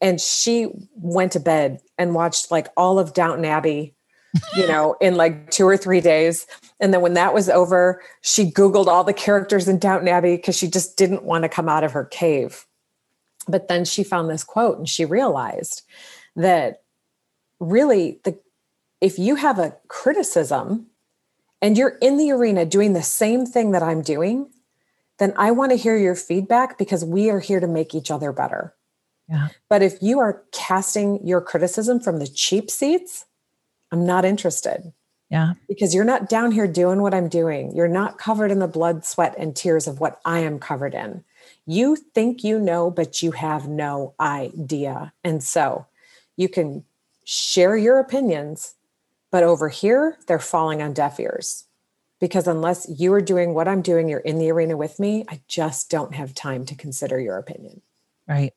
And 0.00 0.20
she 0.20 0.68
went 0.94 1.32
to 1.32 1.40
bed 1.40 1.80
and 1.98 2.14
watched 2.14 2.50
like 2.50 2.68
all 2.76 2.98
of 2.98 3.12
Downton 3.14 3.44
Abbey 3.44 3.93
you 4.56 4.66
know, 4.66 4.96
in 5.00 5.16
like 5.16 5.50
two 5.50 5.66
or 5.66 5.76
three 5.76 6.00
days. 6.00 6.46
And 6.80 6.92
then 6.92 7.00
when 7.00 7.14
that 7.14 7.34
was 7.34 7.48
over, 7.48 8.02
she 8.22 8.50
Googled 8.50 8.86
all 8.86 9.04
the 9.04 9.12
characters 9.12 9.68
in 9.68 9.78
Downton 9.78 10.08
Abbey 10.08 10.36
because 10.36 10.56
she 10.56 10.68
just 10.68 10.96
didn't 10.96 11.24
want 11.24 11.42
to 11.42 11.48
come 11.48 11.68
out 11.68 11.84
of 11.84 11.92
her 11.92 12.04
cave. 12.04 12.66
But 13.46 13.68
then 13.68 13.84
she 13.84 14.04
found 14.04 14.30
this 14.30 14.44
quote 14.44 14.78
and 14.78 14.88
she 14.88 15.04
realized 15.04 15.82
that 16.36 16.82
really 17.60 18.20
the 18.24 18.38
if 19.00 19.18
you 19.18 19.34
have 19.34 19.58
a 19.58 19.76
criticism 19.88 20.86
and 21.60 21.76
you're 21.76 21.98
in 22.00 22.16
the 22.16 22.30
arena 22.30 22.64
doing 22.64 22.94
the 22.94 23.02
same 23.02 23.44
thing 23.44 23.72
that 23.72 23.82
I'm 23.82 24.02
doing, 24.02 24.50
then 25.18 25.34
I 25.36 25.50
want 25.50 25.72
to 25.72 25.76
hear 25.76 25.96
your 25.96 26.14
feedback 26.14 26.78
because 26.78 27.04
we 27.04 27.30
are 27.30 27.40
here 27.40 27.60
to 27.60 27.66
make 27.66 27.94
each 27.94 28.10
other 28.10 28.32
better. 28.32 28.74
Yeah. 29.28 29.48
But 29.68 29.82
if 29.82 30.02
you 30.02 30.18
are 30.20 30.42
casting 30.52 31.26
your 31.26 31.40
criticism 31.40 32.00
from 32.00 32.18
the 32.18 32.26
cheap 32.26 32.70
seats, 32.70 33.26
I'm 33.94 34.04
not 34.04 34.24
interested. 34.24 34.92
Yeah. 35.30 35.52
Because 35.68 35.94
you're 35.94 36.04
not 36.04 36.28
down 36.28 36.50
here 36.50 36.66
doing 36.66 37.00
what 37.00 37.14
I'm 37.14 37.28
doing. 37.28 37.76
You're 37.76 37.86
not 37.86 38.18
covered 38.18 38.50
in 38.50 38.58
the 38.58 38.66
blood, 38.66 39.04
sweat, 39.04 39.36
and 39.38 39.54
tears 39.54 39.86
of 39.86 40.00
what 40.00 40.20
I 40.24 40.40
am 40.40 40.58
covered 40.58 40.94
in. 40.94 41.22
You 41.64 41.94
think 41.94 42.42
you 42.42 42.58
know, 42.58 42.90
but 42.90 43.22
you 43.22 43.30
have 43.30 43.68
no 43.68 44.14
idea. 44.18 45.12
And 45.22 45.44
so 45.44 45.86
you 46.34 46.48
can 46.48 46.82
share 47.22 47.76
your 47.76 48.00
opinions, 48.00 48.74
but 49.30 49.44
over 49.44 49.68
here, 49.68 50.18
they're 50.26 50.40
falling 50.40 50.82
on 50.82 50.92
deaf 50.92 51.20
ears. 51.20 51.66
Because 52.18 52.48
unless 52.48 52.88
you 52.98 53.12
are 53.14 53.20
doing 53.20 53.54
what 53.54 53.68
I'm 53.68 53.80
doing, 53.80 54.08
you're 54.08 54.18
in 54.18 54.40
the 54.40 54.50
arena 54.50 54.76
with 54.76 54.98
me, 54.98 55.24
I 55.28 55.40
just 55.46 55.88
don't 55.88 56.16
have 56.16 56.34
time 56.34 56.66
to 56.66 56.74
consider 56.74 57.20
your 57.20 57.38
opinion. 57.38 57.80
Right. 58.26 58.54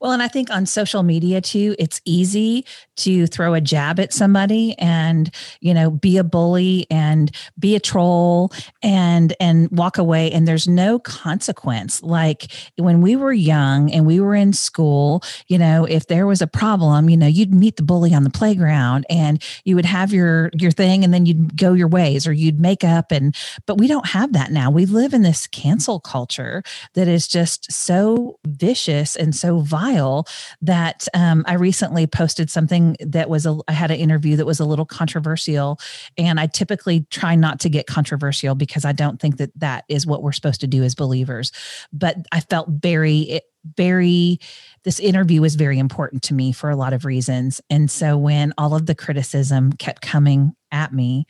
Well, 0.00 0.12
and 0.12 0.22
I 0.22 0.28
think 0.28 0.50
on 0.50 0.66
social 0.66 1.02
media 1.02 1.40
too, 1.40 1.74
it's 1.78 2.00
easy 2.04 2.64
to 2.96 3.26
throw 3.26 3.54
a 3.54 3.60
jab 3.60 3.98
at 3.98 4.12
somebody 4.12 4.76
and, 4.78 5.34
you 5.60 5.72
know, 5.72 5.90
be 5.90 6.18
a 6.18 6.24
bully 6.24 6.86
and 6.90 7.30
be 7.58 7.74
a 7.74 7.80
troll 7.80 8.52
and 8.82 9.34
and 9.40 9.70
walk 9.70 9.98
away 9.98 10.30
and 10.30 10.46
there's 10.46 10.68
no 10.68 10.98
consequence. 10.98 12.02
Like 12.02 12.52
when 12.76 13.00
we 13.00 13.16
were 13.16 13.32
young 13.32 13.90
and 13.90 14.06
we 14.06 14.20
were 14.20 14.34
in 14.34 14.52
school, 14.52 15.22
you 15.48 15.58
know, 15.58 15.84
if 15.84 16.06
there 16.06 16.26
was 16.26 16.42
a 16.42 16.46
problem, 16.46 17.08
you 17.08 17.16
know, 17.16 17.26
you'd 17.26 17.54
meet 17.54 17.76
the 17.76 17.82
bully 17.82 18.14
on 18.14 18.24
the 18.24 18.30
playground 18.30 19.06
and 19.08 19.42
you 19.64 19.74
would 19.76 19.84
have 19.84 20.12
your 20.12 20.50
your 20.54 20.70
thing 20.70 21.04
and 21.04 21.14
then 21.14 21.26
you'd 21.26 21.56
go 21.56 21.72
your 21.72 21.88
ways 21.88 22.26
or 22.26 22.32
you'd 22.32 22.60
make 22.60 22.84
up 22.84 23.10
and 23.10 23.34
but 23.66 23.78
we 23.78 23.86
don't 23.86 24.06
have 24.06 24.32
that 24.32 24.52
now. 24.52 24.70
We 24.70 24.86
live 24.86 25.14
in 25.14 25.22
this 25.22 25.46
cancel 25.46 26.00
culture 26.00 26.62
that 26.94 27.08
is 27.08 27.26
just 27.26 27.72
so 27.72 28.38
vicious 28.46 29.16
and 29.16 29.34
so 29.34 29.61
vile 29.62 30.26
that 30.60 31.06
um, 31.14 31.44
I 31.46 31.54
recently 31.54 32.06
posted 32.06 32.50
something 32.50 32.96
that 33.00 33.28
was 33.28 33.46
a, 33.46 33.58
I 33.68 33.72
had 33.72 33.90
an 33.90 33.98
interview 33.98 34.36
that 34.36 34.46
was 34.46 34.60
a 34.60 34.64
little 34.64 34.86
controversial, 34.86 35.78
and 36.18 36.38
I 36.38 36.46
typically 36.46 37.06
try 37.10 37.34
not 37.34 37.60
to 37.60 37.68
get 37.68 37.86
controversial 37.86 38.54
because 38.54 38.84
I 38.84 38.92
don't 38.92 39.20
think 39.20 39.38
that 39.38 39.50
that 39.56 39.84
is 39.88 40.06
what 40.06 40.22
we're 40.22 40.32
supposed 40.32 40.60
to 40.60 40.66
do 40.66 40.82
as 40.82 40.94
believers. 40.94 41.52
But 41.92 42.16
I 42.32 42.40
felt 42.40 42.68
very 42.68 43.40
very 43.76 44.38
this 44.84 44.98
interview 44.98 45.40
was 45.40 45.54
very 45.54 45.78
important 45.78 46.22
to 46.24 46.34
me 46.34 46.52
for 46.52 46.70
a 46.70 46.76
lot 46.76 46.92
of 46.92 47.04
reasons. 47.04 47.60
And 47.70 47.90
so 47.90 48.18
when 48.18 48.52
all 48.58 48.74
of 48.74 48.86
the 48.86 48.94
criticism 48.94 49.72
kept 49.74 50.02
coming 50.02 50.54
at 50.72 50.92
me, 50.92 51.26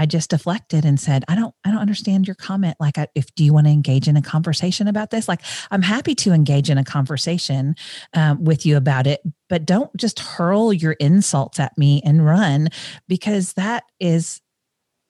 I 0.00 0.06
just 0.06 0.30
deflected 0.30 0.86
and 0.86 0.98
said, 0.98 1.26
I 1.28 1.34
don't, 1.34 1.54
I 1.62 1.70
don't 1.70 1.80
understand 1.80 2.26
your 2.26 2.34
comment. 2.34 2.74
Like, 2.80 2.96
I, 2.96 3.08
if 3.14 3.34
do 3.34 3.44
you 3.44 3.52
want 3.52 3.66
to 3.66 3.70
engage 3.70 4.08
in 4.08 4.16
a 4.16 4.22
conversation 4.22 4.88
about 4.88 5.10
this? 5.10 5.28
Like, 5.28 5.42
I'm 5.70 5.82
happy 5.82 6.14
to 6.14 6.32
engage 6.32 6.70
in 6.70 6.78
a 6.78 6.84
conversation 6.84 7.76
um, 8.14 8.42
with 8.42 8.64
you 8.64 8.78
about 8.78 9.06
it, 9.06 9.20
but 9.50 9.66
don't 9.66 9.94
just 9.98 10.18
hurl 10.18 10.72
your 10.72 10.92
insults 10.92 11.60
at 11.60 11.76
me 11.76 12.00
and 12.02 12.24
run 12.24 12.70
because 13.08 13.52
that 13.52 13.84
is 14.00 14.40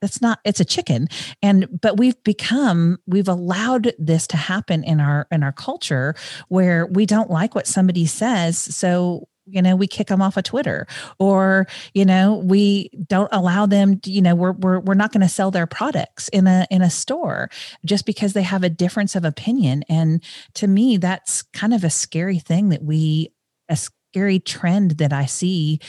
that's 0.00 0.22
not 0.22 0.40
it's 0.44 0.60
a 0.60 0.64
chicken 0.64 1.06
and 1.42 1.68
but 1.80 1.98
we've 1.98 2.22
become 2.24 2.98
we've 3.06 3.28
allowed 3.28 3.92
this 3.98 4.26
to 4.26 4.36
happen 4.38 4.82
in 4.82 4.98
our 4.98 5.26
in 5.30 5.42
our 5.42 5.52
culture 5.52 6.14
where 6.48 6.86
we 6.86 7.04
don't 7.04 7.30
like 7.30 7.54
what 7.54 7.66
somebody 7.66 8.06
says 8.06 8.56
so 8.56 9.28
you 9.50 9.62
know 9.62 9.76
we 9.76 9.86
kick 9.86 10.08
them 10.08 10.22
off 10.22 10.36
of 10.36 10.44
twitter 10.44 10.86
or 11.18 11.66
you 11.94 12.04
know 12.04 12.36
we 12.44 12.90
don't 13.06 13.28
allow 13.32 13.66
them 13.66 13.98
to, 14.00 14.10
you 14.10 14.22
know 14.22 14.34
we're 14.34 14.52
we're, 14.52 14.80
we're 14.80 14.94
not 14.94 15.12
going 15.12 15.20
to 15.20 15.28
sell 15.28 15.50
their 15.50 15.66
products 15.66 16.28
in 16.28 16.46
a 16.46 16.66
in 16.70 16.82
a 16.82 16.90
store 16.90 17.48
just 17.84 18.06
because 18.06 18.32
they 18.32 18.42
have 18.42 18.62
a 18.62 18.70
difference 18.70 19.14
of 19.14 19.24
opinion. 19.24 19.82
And 19.88 20.22
to 20.54 20.66
me 20.66 20.96
that's 20.96 21.42
kind 21.42 21.74
of 21.74 21.84
a 21.84 21.90
scary 21.90 22.38
thing 22.38 22.68
that 22.70 22.82
we 22.82 23.32
a 23.68 23.76
scary 23.76 24.40
trend 24.40 24.92
that 24.92 25.12
i 25.12 25.26
see 25.26 25.80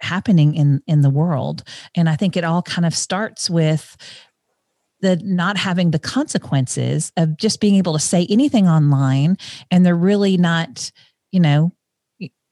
happening 0.00 0.54
in 0.54 0.82
in 0.86 1.02
the 1.02 1.10
world. 1.10 1.62
And 1.94 2.08
i 2.08 2.16
think 2.16 2.36
it 2.36 2.44
all 2.44 2.62
kind 2.62 2.86
of 2.86 2.94
starts 2.94 3.48
with 3.50 3.96
the 5.00 5.16
not 5.22 5.56
having 5.56 5.90
the 5.90 5.98
consequences 5.98 7.12
of 7.16 7.36
just 7.36 7.60
being 7.60 7.74
able 7.74 7.92
to 7.92 7.98
say 7.98 8.26
anything 8.30 8.68
online 8.68 9.36
and 9.70 9.84
they're 9.84 9.96
really 9.96 10.36
not 10.36 10.90
you 11.30 11.40
know 11.40 11.72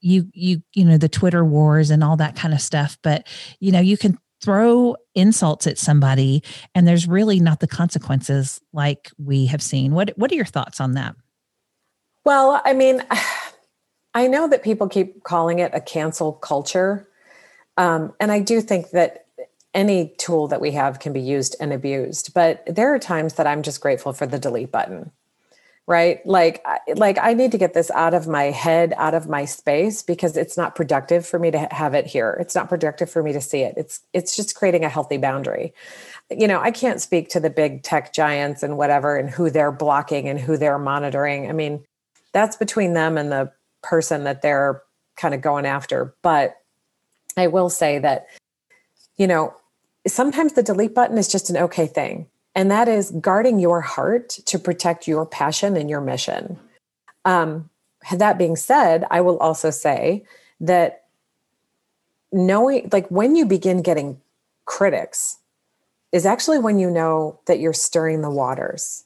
you 0.03 0.29
you 0.33 0.61
you 0.73 0.85
know 0.85 0.97
the 0.97 1.09
twitter 1.09 1.45
wars 1.45 1.89
and 1.89 2.03
all 2.03 2.17
that 2.17 2.35
kind 2.35 2.53
of 2.53 2.61
stuff 2.61 2.97
but 3.01 3.27
you 3.59 3.71
know 3.71 3.79
you 3.79 3.97
can 3.97 4.17
throw 4.43 4.95
insults 5.15 5.65
at 5.67 5.77
somebody 5.77 6.43
and 6.75 6.85
there's 6.85 7.07
really 7.07 7.39
not 7.39 7.61
the 7.61 7.67
consequences 7.67 8.59
like 8.73 9.09
we 9.17 9.45
have 9.45 9.61
seen. 9.61 9.93
What 9.93 10.11
what 10.17 10.31
are 10.31 10.35
your 10.35 10.45
thoughts 10.45 10.81
on 10.81 10.93
that? 10.93 11.15
Well 12.25 12.61
i 12.65 12.73
mean 12.73 13.03
i 14.13 14.27
know 14.27 14.47
that 14.47 14.63
people 14.63 14.87
keep 14.89 15.23
calling 15.23 15.59
it 15.59 15.71
a 15.73 15.81
cancel 15.81 16.33
culture 16.33 17.07
um, 17.77 18.13
and 18.19 18.31
i 18.31 18.39
do 18.39 18.61
think 18.61 18.91
that 18.91 19.25
any 19.73 20.13
tool 20.19 20.47
that 20.47 20.61
we 20.61 20.71
have 20.71 20.99
can 20.99 21.13
be 21.13 21.21
used 21.21 21.55
and 21.59 21.73
abused 21.73 22.33
but 22.33 22.63
there 22.67 22.93
are 22.93 22.99
times 22.99 23.33
that 23.33 23.47
i'm 23.47 23.63
just 23.63 23.81
grateful 23.81 24.13
for 24.13 24.27
the 24.27 24.39
delete 24.39 24.71
button 24.71 25.11
right? 25.85 26.25
Like 26.25 26.65
like 26.95 27.17
i 27.21 27.33
need 27.33 27.51
to 27.51 27.57
get 27.57 27.73
this 27.73 27.91
out 27.91 28.13
of 28.13 28.27
my 28.27 28.43
head 28.43 28.93
out 28.97 29.13
of 29.13 29.27
my 29.27 29.45
space 29.45 30.01
because 30.01 30.37
it's 30.37 30.57
not 30.57 30.75
productive 30.75 31.25
for 31.25 31.39
me 31.39 31.51
to 31.51 31.67
have 31.71 31.93
it 31.93 32.05
here. 32.05 32.37
It's 32.39 32.55
not 32.55 32.69
productive 32.69 33.09
for 33.09 33.21
me 33.21 33.33
to 33.33 33.41
see 33.41 33.61
it. 33.61 33.73
It's 33.77 34.01
it's 34.13 34.35
just 34.35 34.55
creating 34.55 34.85
a 34.85 34.89
healthy 34.89 35.17
boundary. 35.17 35.73
You 36.29 36.47
know 36.47 36.61
i 36.61 36.71
can't 36.71 37.01
speak 37.01 37.29
to 37.29 37.39
the 37.39 37.49
big 37.49 37.83
tech 37.83 38.13
giants 38.13 38.63
and 38.63 38.77
whatever 38.77 39.17
and 39.17 39.29
who 39.29 39.49
they're 39.49 39.71
blocking 39.71 40.29
and 40.29 40.39
who 40.39 40.57
they're 40.57 40.79
monitoring. 40.79 41.49
I 41.49 41.53
mean 41.53 41.83
that's 42.31 42.55
between 42.55 42.93
them 42.93 43.17
and 43.17 43.31
the 43.31 43.51
person 43.81 44.23
that 44.23 44.41
they're 44.41 44.81
kind 45.17 45.33
of 45.33 45.41
going 45.41 45.65
after. 45.65 46.15
But 46.21 46.57
i 47.35 47.47
will 47.47 47.69
say 47.69 47.99
that 47.99 48.27
you 49.17 49.27
know 49.27 49.53
sometimes 50.07 50.53
the 50.53 50.63
delete 50.63 50.93
button 50.93 51.17
is 51.17 51.27
just 51.27 51.49
an 51.49 51.57
okay 51.57 51.87
thing 51.87 52.27
and 52.55 52.69
that 52.71 52.87
is 52.87 53.11
guarding 53.11 53.59
your 53.59 53.81
heart 53.81 54.29
to 54.29 54.59
protect 54.59 55.07
your 55.07 55.25
passion 55.25 55.75
and 55.75 55.89
your 55.89 56.01
mission. 56.01 56.59
Um, 57.25 57.69
that 58.11 58.37
being 58.37 58.55
said, 58.55 59.05
I 59.09 59.21
will 59.21 59.37
also 59.37 59.69
say 59.69 60.23
that 60.59 61.05
knowing, 62.31 62.89
like, 62.91 63.07
when 63.09 63.35
you 63.35 63.45
begin 63.45 63.81
getting 63.81 64.19
critics, 64.65 65.37
is 66.13 66.25
actually 66.27 66.59
when 66.59 66.79
you 66.79 66.89
know 66.89 67.39
that 67.47 67.59
you're 67.59 67.73
stirring 67.73 68.21
the 68.21 68.29
waters, 68.29 69.03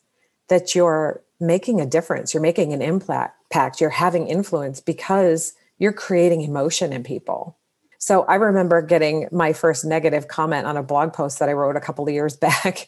that 0.50 0.76
you're 0.76 1.24
making 1.40 1.80
a 1.80 1.86
difference, 1.86 2.34
you're 2.34 2.44
making 2.44 2.74
an 2.74 2.82
impact, 2.82 3.80
you're 3.80 3.90
having 3.90 4.28
influence 4.28 4.82
because 4.82 5.54
you're 5.80 5.94
creating 5.94 6.42
emotion 6.42 6.92
in 6.92 7.04
people. 7.04 7.58
So 7.98 8.24
I 8.24 8.36
remember 8.36 8.82
getting 8.82 9.28
my 9.32 9.54
first 9.54 9.86
negative 9.86 10.28
comment 10.28 10.68
on 10.68 10.76
a 10.78 10.84
blog 10.84 11.14
post 11.14 11.40
that 11.40 11.50
I 11.50 11.54
wrote 11.54 11.78
a 11.78 11.82
couple 11.82 12.08
of 12.08 12.14
years 12.14 12.36
back. 12.38 12.88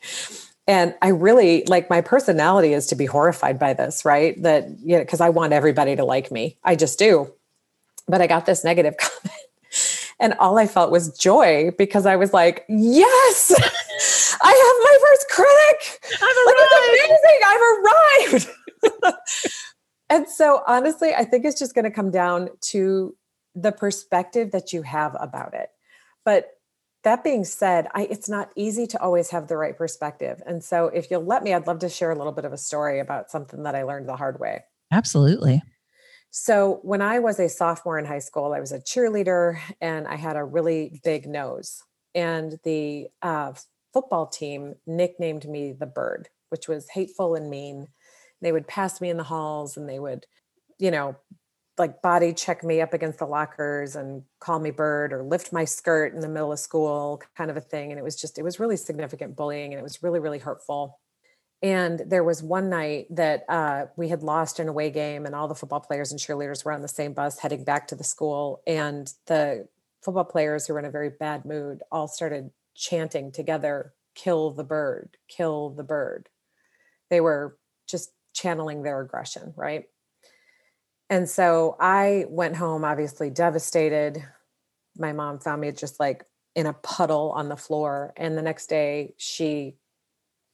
And 0.69 0.93
I 1.01 1.07
really 1.07 1.65
like 1.65 1.89
my 1.89 1.99
personality 1.99 2.73
is 2.73 2.85
to 2.87 2.95
be 2.95 3.07
horrified 3.07 3.57
by 3.57 3.73
this, 3.73 4.05
right? 4.05 4.39
That, 4.43 4.69
you 4.83 4.95
know, 4.95 4.99
because 4.99 5.19
I 5.19 5.29
want 5.29 5.51
everybody 5.51 5.95
to 5.95 6.05
like 6.05 6.31
me. 6.31 6.59
I 6.63 6.75
just 6.75 6.99
do. 6.99 7.33
But 8.07 8.21
I 8.21 8.27
got 8.27 8.45
this 8.45 8.63
negative 8.63 8.95
comment. 8.99 9.35
And 10.19 10.35
all 10.35 10.59
I 10.59 10.67
felt 10.67 10.91
was 10.91 11.17
joy 11.17 11.71
because 11.75 12.05
I 12.05 12.17
was 12.17 12.33
like, 12.33 12.65
yes, 12.69 13.51
I 14.41 14.53
have 14.67 14.77
my 14.83 14.97
first 15.07 15.29
critic. 15.29 15.99
I've 16.21 16.37
arrived. 16.45 16.69
Like, 16.71 16.91
it's 16.93 17.23
amazing. 17.23 18.47
I've 18.93 19.07
arrived. 19.07 19.17
and 20.11 20.29
so 20.29 20.61
honestly, 20.67 21.15
I 21.15 21.25
think 21.25 21.45
it's 21.45 21.57
just 21.57 21.73
going 21.73 21.85
to 21.85 21.91
come 21.91 22.11
down 22.11 22.49
to 22.73 23.15
the 23.55 23.71
perspective 23.71 24.51
that 24.51 24.71
you 24.71 24.83
have 24.83 25.17
about 25.19 25.55
it. 25.55 25.69
But 26.25 26.58
that 27.03 27.23
being 27.23 27.45
said, 27.45 27.87
I, 27.93 28.03
it's 28.03 28.29
not 28.29 28.49
easy 28.55 28.85
to 28.87 29.01
always 29.01 29.29
have 29.29 29.47
the 29.47 29.57
right 29.57 29.77
perspective. 29.77 30.41
And 30.45 30.63
so, 30.63 30.87
if 30.87 31.09
you'll 31.09 31.25
let 31.25 31.43
me, 31.43 31.53
I'd 31.53 31.67
love 31.67 31.79
to 31.79 31.89
share 31.89 32.11
a 32.11 32.15
little 32.15 32.33
bit 32.33 32.45
of 32.45 32.53
a 32.53 32.57
story 32.57 32.99
about 32.99 33.31
something 33.31 33.63
that 33.63 33.75
I 33.75 33.83
learned 33.83 34.09
the 34.09 34.15
hard 34.15 34.39
way. 34.39 34.63
Absolutely. 34.91 35.61
So, 36.31 36.79
when 36.83 37.01
I 37.01 37.19
was 37.19 37.39
a 37.39 37.49
sophomore 37.49 37.97
in 37.97 38.05
high 38.05 38.19
school, 38.19 38.53
I 38.53 38.59
was 38.59 38.71
a 38.71 38.79
cheerleader 38.79 39.59
and 39.79 40.07
I 40.07 40.15
had 40.15 40.35
a 40.35 40.43
really 40.43 40.99
big 41.03 41.25
nose. 41.25 41.81
And 42.13 42.59
the 42.63 43.07
uh, 43.21 43.53
football 43.93 44.27
team 44.27 44.75
nicknamed 44.85 45.47
me 45.47 45.71
the 45.71 45.85
bird, 45.85 46.29
which 46.49 46.67
was 46.67 46.89
hateful 46.89 47.35
and 47.35 47.49
mean. 47.49 47.87
They 48.41 48.51
would 48.51 48.67
pass 48.67 48.99
me 48.99 49.09
in 49.09 49.17
the 49.17 49.23
halls 49.23 49.77
and 49.77 49.87
they 49.87 49.99
would, 49.99 50.25
you 50.77 50.91
know, 50.91 51.15
like 51.79 52.01
body 52.01 52.33
check 52.33 52.63
me 52.63 52.81
up 52.81 52.93
against 52.93 53.19
the 53.19 53.25
lockers 53.25 53.95
and 53.95 54.23
call 54.39 54.59
me 54.59 54.69
bird 54.69 55.13
or 55.13 55.23
lift 55.23 55.53
my 55.53 55.65
skirt 55.65 56.13
in 56.13 56.19
the 56.19 56.27
middle 56.27 56.51
of 56.51 56.59
school 56.59 57.21
kind 57.37 57.49
of 57.49 57.57
a 57.57 57.61
thing. 57.61 57.91
And 57.91 57.99
it 57.99 58.03
was 58.03 58.15
just 58.19 58.37
it 58.37 58.43
was 58.43 58.59
really 58.59 58.77
significant 58.77 59.35
bullying 59.35 59.73
and 59.73 59.79
it 59.79 59.83
was 59.83 60.03
really 60.03 60.19
really 60.19 60.39
hurtful. 60.39 60.99
And 61.61 62.01
there 62.05 62.23
was 62.23 62.41
one 62.41 62.69
night 62.69 63.07
that 63.09 63.43
uh, 63.49 63.87
we 63.97 64.07
had 64.07 64.23
lost 64.23 64.59
an 64.59 64.69
away 64.69 64.91
game 64.91 65.25
and 65.25 65.35
all 65.35 65.47
the 65.47 65.55
football 65.55 65.81
players 65.81 66.11
and 66.11 66.19
cheerleaders 66.19 66.63
were 66.63 66.71
on 66.71 66.81
the 66.81 66.87
same 66.87 67.13
bus 67.13 67.39
heading 67.39 67.65
back 67.65 67.87
to 67.87 67.95
the 67.95 68.03
school. 68.03 68.61
And 68.65 69.11
the 69.25 69.67
football 70.01 70.23
players 70.23 70.65
who 70.67 70.73
were 70.73 70.79
in 70.79 70.85
a 70.85 70.91
very 70.91 71.09
bad 71.09 71.43
mood 71.43 71.81
all 71.91 72.07
started 72.07 72.51
chanting 72.75 73.31
together 73.31 73.93
kill 74.15 74.51
the 74.51 74.63
bird 74.63 75.17
kill 75.27 75.69
the 75.69 75.83
bird. 75.83 76.29
They 77.09 77.21
were 77.21 77.57
just 77.87 78.11
channeling 78.33 78.83
their 78.83 79.01
aggression 79.01 79.53
right 79.55 79.85
and 81.09 81.29
so 81.29 81.75
I 81.79 82.25
went 82.29 82.55
home, 82.55 82.83
obviously 82.83 83.29
devastated. 83.29 84.23
My 84.97 85.13
mom 85.13 85.39
found 85.39 85.61
me 85.61 85.71
just 85.71 85.99
like 85.99 86.25
in 86.55 86.65
a 86.65 86.73
puddle 86.73 87.31
on 87.31 87.49
the 87.49 87.55
floor. 87.55 88.13
And 88.17 88.37
the 88.37 88.41
next 88.41 88.67
day, 88.67 89.13
she 89.17 89.77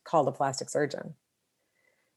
called 0.04 0.28
a 0.28 0.32
plastic 0.32 0.70
surgeon. 0.70 1.16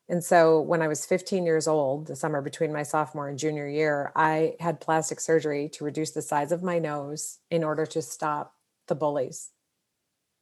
And 0.09 0.25
so 0.25 0.61
when 0.61 0.81
I 0.81 0.89
was 0.89 1.05
15 1.05 1.45
years 1.45 1.69
old, 1.69 2.07
the 2.07 2.17
summer 2.17 2.41
between 2.41 2.73
my 2.73 2.83
sophomore 2.83 3.29
and 3.29 3.39
junior 3.39 3.69
year, 3.69 4.11
I 4.17 4.55
had 4.59 4.81
plastic 4.81 5.21
surgery 5.21 5.69
to 5.75 5.85
reduce 5.85 6.13
the 6.13 6.23
size 6.23 6.51
of 6.51 6.63
my 6.63 6.79
nose 6.79 7.39
in 7.51 7.63
order 7.63 7.85
to 7.87 8.01
stop 8.01 8.55
the 8.87 8.95
bullies, 8.95 9.51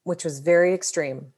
which 0.04 0.22
was 0.22 0.38
very 0.38 0.72
extreme. 0.72 1.32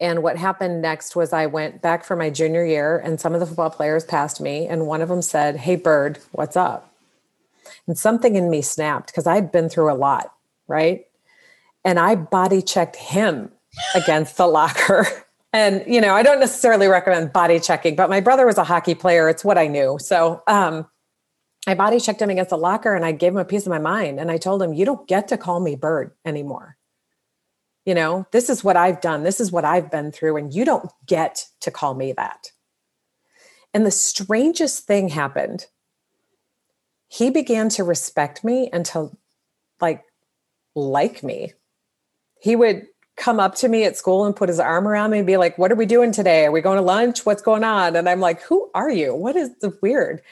And 0.00 0.22
what 0.22 0.38
happened 0.38 0.80
next 0.80 1.14
was 1.14 1.32
I 1.32 1.46
went 1.46 1.82
back 1.82 2.04
for 2.04 2.16
my 2.16 2.30
junior 2.30 2.64
year, 2.64 2.98
and 2.98 3.20
some 3.20 3.34
of 3.34 3.40
the 3.40 3.46
football 3.46 3.70
players 3.70 4.04
passed 4.04 4.40
me, 4.40 4.66
and 4.66 4.86
one 4.86 5.02
of 5.02 5.10
them 5.10 5.20
said, 5.20 5.56
Hey, 5.56 5.76
Bird, 5.76 6.18
what's 6.32 6.56
up? 6.56 6.92
And 7.86 7.98
something 7.98 8.34
in 8.34 8.50
me 8.50 8.62
snapped 8.62 9.08
because 9.08 9.26
I'd 9.26 9.52
been 9.52 9.68
through 9.68 9.92
a 9.92 9.94
lot, 9.94 10.32
right? 10.68 11.04
And 11.84 11.98
I 11.98 12.14
body 12.14 12.62
checked 12.62 12.96
him 12.96 13.52
against 13.94 14.36
the 14.36 14.46
locker. 14.46 15.06
And, 15.52 15.82
you 15.84 16.00
know, 16.00 16.14
I 16.14 16.22
don't 16.22 16.38
necessarily 16.38 16.86
recommend 16.86 17.32
body 17.32 17.58
checking, 17.58 17.96
but 17.96 18.08
my 18.08 18.20
brother 18.20 18.46
was 18.46 18.56
a 18.56 18.62
hockey 18.62 18.94
player. 18.94 19.28
It's 19.28 19.44
what 19.44 19.58
I 19.58 19.66
knew. 19.66 19.98
So, 20.00 20.44
um, 20.46 20.86
I 21.66 21.74
body 21.74 21.98
checked 21.98 22.22
him 22.22 22.30
against 22.30 22.50
the 22.50 22.56
locker 22.56 22.94
and 22.94 23.04
I 23.04 23.10
gave 23.10 23.32
him 23.32 23.38
a 23.38 23.44
piece 23.44 23.66
of 23.66 23.70
my 23.70 23.80
mind. 23.80 24.20
And 24.20 24.30
I 24.30 24.36
told 24.36 24.62
him, 24.62 24.72
You 24.72 24.84
don't 24.84 25.08
get 25.08 25.26
to 25.26 25.36
call 25.36 25.58
me 25.58 25.74
Bird 25.74 26.12
anymore 26.24 26.76
you 27.90 27.94
know, 27.96 28.24
this 28.30 28.48
is 28.48 28.62
what 28.62 28.76
I've 28.76 29.00
done, 29.00 29.24
this 29.24 29.40
is 29.40 29.50
what 29.50 29.64
I've 29.64 29.90
been 29.90 30.12
through, 30.12 30.36
and 30.36 30.54
you 30.54 30.64
don't 30.64 30.88
get 31.06 31.48
to 31.58 31.72
call 31.72 31.94
me 31.94 32.12
that. 32.12 32.52
And 33.74 33.84
the 33.84 33.90
strangest 33.90 34.86
thing 34.86 35.08
happened. 35.08 35.66
He 37.08 37.30
began 37.30 37.68
to 37.70 37.82
respect 37.82 38.44
me 38.44 38.70
and 38.72 38.86
to 38.86 39.10
like 39.80 40.04
like 40.76 41.24
me. 41.24 41.54
He 42.40 42.54
would 42.54 42.86
come 43.16 43.40
up 43.40 43.56
to 43.56 43.68
me 43.68 43.82
at 43.82 43.96
school 43.96 44.24
and 44.24 44.36
put 44.36 44.48
his 44.48 44.60
arm 44.60 44.86
around 44.86 45.10
me 45.10 45.18
and 45.18 45.26
be 45.26 45.36
like, 45.36 45.58
What 45.58 45.72
are 45.72 45.74
we 45.74 45.84
doing 45.84 46.12
today? 46.12 46.44
Are 46.44 46.52
we 46.52 46.60
going 46.60 46.76
to 46.76 46.82
lunch? 46.82 47.26
What's 47.26 47.42
going 47.42 47.64
on? 47.64 47.96
And 47.96 48.08
I'm 48.08 48.20
like, 48.20 48.40
Who 48.42 48.70
are 48.72 48.92
you? 48.92 49.16
What 49.16 49.34
is 49.34 49.50
the 49.58 49.76
weird? 49.82 50.22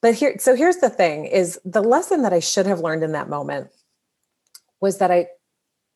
but 0.00 0.14
here 0.14 0.36
so 0.38 0.54
here's 0.54 0.76
the 0.76 0.88
thing 0.88 1.24
is 1.24 1.58
the 1.64 1.82
lesson 1.82 2.22
that 2.22 2.32
i 2.32 2.38
should 2.38 2.66
have 2.66 2.78
learned 2.78 3.02
in 3.02 3.10
that 3.10 3.28
moment 3.28 3.68
was 4.80 4.98
that 4.98 5.10
i 5.10 5.26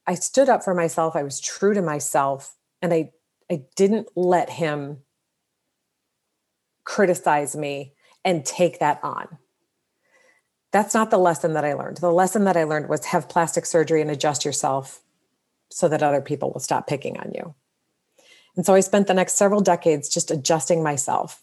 i 0.07 0.15
stood 0.15 0.49
up 0.49 0.63
for 0.63 0.75
myself 0.75 1.17
i 1.17 1.23
was 1.23 1.41
true 1.41 1.75
to 1.75 1.83
myself 1.83 2.57
and 2.81 2.93
i 2.93 3.11
i 3.51 3.63
didn't 3.77 4.09
let 4.17 4.51
him 4.51 4.99
criticize 6.85 7.57
me 7.57 7.95
and 8.25 8.45
take 8.45 8.79
that 8.79 9.01
on. 9.03 9.39
That's 10.73 10.95
not 10.95 11.11
the 11.11 11.19
lesson 11.19 11.55
that 11.55 11.65
i 11.65 11.75
learned. 11.75 11.99
The 11.99 12.13
lesson 12.13 12.45
that 12.45 12.57
i 12.57 12.65
learned 12.65 12.89
was 12.89 13.07
have 13.07 13.29
plastic 13.29 13.67
surgery 13.67 14.01
and 14.01 14.11
adjust 14.11 14.45
yourself 14.45 15.01
so 15.71 15.89
that 15.89 16.03
other 16.03 16.21
people 16.21 16.53
will 16.53 16.61
stop 16.61 16.87
picking 16.87 17.19
on 17.19 17.33
you. 17.35 17.55
And 18.57 18.67
so 18.67 18.75
i 18.75 18.81
spent 18.81 19.07
the 19.07 19.15
next 19.15 19.35
several 19.35 19.61
decades 19.61 20.09
just 20.09 20.31
adjusting 20.31 20.83
myself 20.83 21.43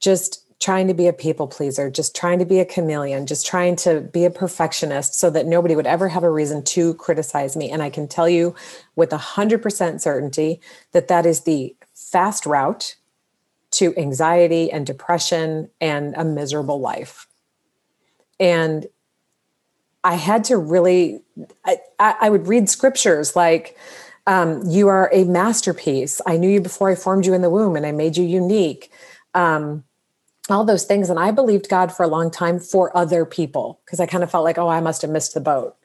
just 0.00 0.45
trying 0.58 0.88
to 0.88 0.94
be 0.94 1.06
a 1.06 1.12
people 1.12 1.46
pleaser, 1.46 1.90
just 1.90 2.16
trying 2.16 2.38
to 2.38 2.44
be 2.44 2.60
a 2.60 2.64
chameleon, 2.64 3.26
just 3.26 3.46
trying 3.46 3.76
to 3.76 4.00
be 4.00 4.24
a 4.24 4.30
perfectionist 4.30 5.14
so 5.14 5.28
that 5.30 5.46
nobody 5.46 5.76
would 5.76 5.86
ever 5.86 6.08
have 6.08 6.22
a 6.22 6.30
reason 6.30 6.62
to 6.62 6.94
criticize 6.94 7.56
me. 7.56 7.70
And 7.70 7.82
I 7.82 7.90
can 7.90 8.08
tell 8.08 8.28
you 8.28 8.54
with 8.94 9.10
100% 9.10 10.00
certainty 10.00 10.60
that 10.92 11.08
that 11.08 11.26
is 11.26 11.40
the 11.40 11.76
fast 11.94 12.46
route 12.46 12.96
to 13.72 13.94
anxiety 13.98 14.72
and 14.72 14.86
depression 14.86 15.68
and 15.80 16.14
a 16.16 16.24
miserable 16.24 16.80
life. 16.80 17.26
And 18.40 18.86
I 20.02 20.14
had 20.14 20.44
to 20.44 20.56
really, 20.56 21.20
I, 21.64 21.78
I 21.98 22.30
would 22.30 22.46
read 22.46 22.70
scriptures 22.70 23.36
like, 23.36 23.76
um, 24.26 24.62
you 24.66 24.88
are 24.88 25.10
a 25.12 25.24
masterpiece. 25.24 26.20
I 26.26 26.36
knew 26.36 26.48
you 26.48 26.60
before 26.60 26.90
I 26.90 26.94
formed 26.94 27.26
you 27.26 27.34
in 27.34 27.42
the 27.42 27.50
womb 27.50 27.76
and 27.76 27.84
I 27.84 27.92
made 27.92 28.16
you 28.16 28.24
unique. 28.24 28.90
Um, 29.34 29.84
all 30.50 30.64
those 30.64 30.84
things. 30.84 31.10
And 31.10 31.18
I 31.18 31.30
believed 31.30 31.68
God 31.68 31.92
for 31.92 32.02
a 32.02 32.08
long 32.08 32.30
time 32.30 32.58
for 32.60 32.96
other 32.96 33.24
people 33.24 33.80
because 33.84 34.00
I 34.00 34.06
kind 34.06 34.22
of 34.22 34.30
felt 34.30 34.44
like, 34.44 34.58
oh, 34.58 34.68
I 34.68 34.80
must 34.80 35.02
have 35.02 35.10
missed 35.10 35.34
the 35.34 35.40
boat. 35.40 35.76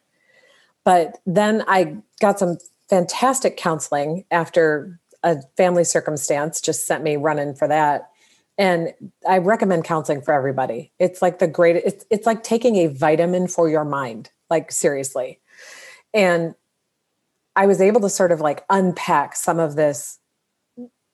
But 0.84 1.20
then 1.26 1.64
I 1.68 1.98
got 2.20 2.40
some 2.40 2.58
fantastic 2.90 3.58
counseling 3.58 4.26
after 4.32 5.00
a 5.24 5.42
family 5.56 5.84
circumstance 5.84 6.60
just 6.60 6.86
sent 6.86 7.04
me 7.04 7.16
running 7.16 7.54
for 7.54 7.68
that. 7.68 8.10
And 8.58 8.94
I 9.28 9.38
recommend 9.38 9.86
counseling 9.86 10.22
for 10.22 10.34
everybody. 10.34 10.92
It's 11.00 11.22
like 11.22 11.40
the 11.40 11.48
great, 11.48 11.78
it's, 11.78 12.06
it's 12.10 12.26
like 12.26 12.44
taking 12.44 12.76
a 12.78 12.88
vitamin 12.88 13.48
for 13.48 13.70
your 13.70 13.86
mind, 13.86 14.30
like 14.50 14.72
seriously. 14.72 15.40
And 16.14 16.54
I 17.56 17.66
was 17.66 17.82
able 17.82 18.02
to 18.02 18.10
sort 18.10 18.32
of 18.32 18.42
like 18.42 18.66
unpack 18.70 19.36
some 19.36 19.60
of 19.60 19.76
this 19.76 20.20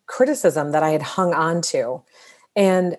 criticism 0.07 0.71
that 0.71 0.83
I 0.83 0.91
had 0.91 1.01
hung 1.01 1.33
on 1.33 1.61
to. 1.63 2.01
And 2.55 2.97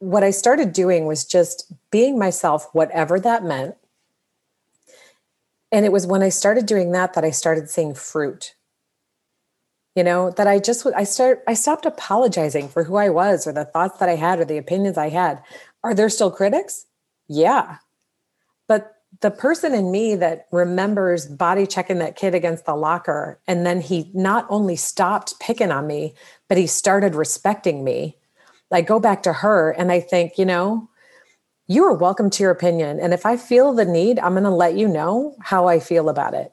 what 0.00 0.24
I 0.24 0.30
started 0.30 0.72
doing 0.72 1.06
was 1.06 1.24
just 1.24 1.72
being 1.90 2.18
myself, 2.18 2.68
whatever 2.72 3.20
that 3.20 3.44
meant. 3.44 3.76
And 5.70 5.84
it 5.84 5.92
was 5.92 6.06
when 6.06 6.22
I 6.22 6.30
started 6.30 6.66
doing 6.66 6.90
that 6.92 7.12
that 7.14 7.24
I 7.24 7.30
started 7.30 7.70
seeing 7.70 7.94
fruit. 7.94 8.54
You 9.94 10.02
know, 10.02 10.30
that 10.32 10.46
I 10.46 10.58
just 10.58 10.86
I 10.96 11.04
start 11.04 11.42
I 11.46 11.54
stopped 11.54 11.84
apologizing 11.84 12.68
for 12.68 12.84
who 12.84 12.96
I 12.96 13.10
was 13.10 13.46
or 13.46 13.52
the 13.52 13.64
thoughts 13.64 13.98
that 13.98 14.08
I 14.08 14.16
had 14.16 14.40
or 14.40 14.44
the 14.44 14.56
opinions 14.56 14.96
I 14.96 15.10
had. 15.10 15.42
Are 15.84 15.94
there 15.94 16.08
still 16.08 16.30
critics? 16.30 16.86
Yeah. 17.28 17.76
But 18.68 18.94
the 19.20 19.30
person 19.30 19.74
in 19.74 19.90
me 19.90 20.14
that 20.14 20.46
remembers 20.50 21.26
body 21.26 21.66
checking 21.66 21.98
that 21.98 22.16
kid 22.16 22.34
against 22.34 22.64
the 22.64 22.76
locker 22.76 23.38
and 23.46 23.66
then 23.66 23.80
he 23.80 24.10
not 24.14 24.46
only 24.48 24.76
stopped 24.76 25.38
picking 25.40 25.72
on 25.72 25.86
me, 25.86 26.14
but 26.48 26.56
he 26.56 26.66
started 26.66 27.14
respecting 27.14 27.84
me 27.84 28.16
I 28.72 28.82
go 28.82 29.00
back 29.00 29.22
to 29.24 29.32
her 29.32 29.70
and 29.72 29.90
I 29.90 30.00
think, 30.00 30.38
you 30.38 30.44
know, 30.44 30.88
you 31.66 31.84
are 31.84 31.94
welcome 31.94 32.30
to 32.30 32.42
your 32.42 32.52
opinion. 32.52 32.98
And 33.00 33.14
if 33.14 33.24
I 33.24 33.36
feel 33.36 33.72
the 33.72 33.84
need, 33.84 34.18
I'm 34.18 34.32
going 34.32 34.44
to 34.44 34.50
let 34.50 34.74
you 34.74 34.88
know 34.88 35.36
how 35.40 35.68
I 35.68 35.78
feel 35.78 36.08
about 36.08 36.34
it. 36.34 36.52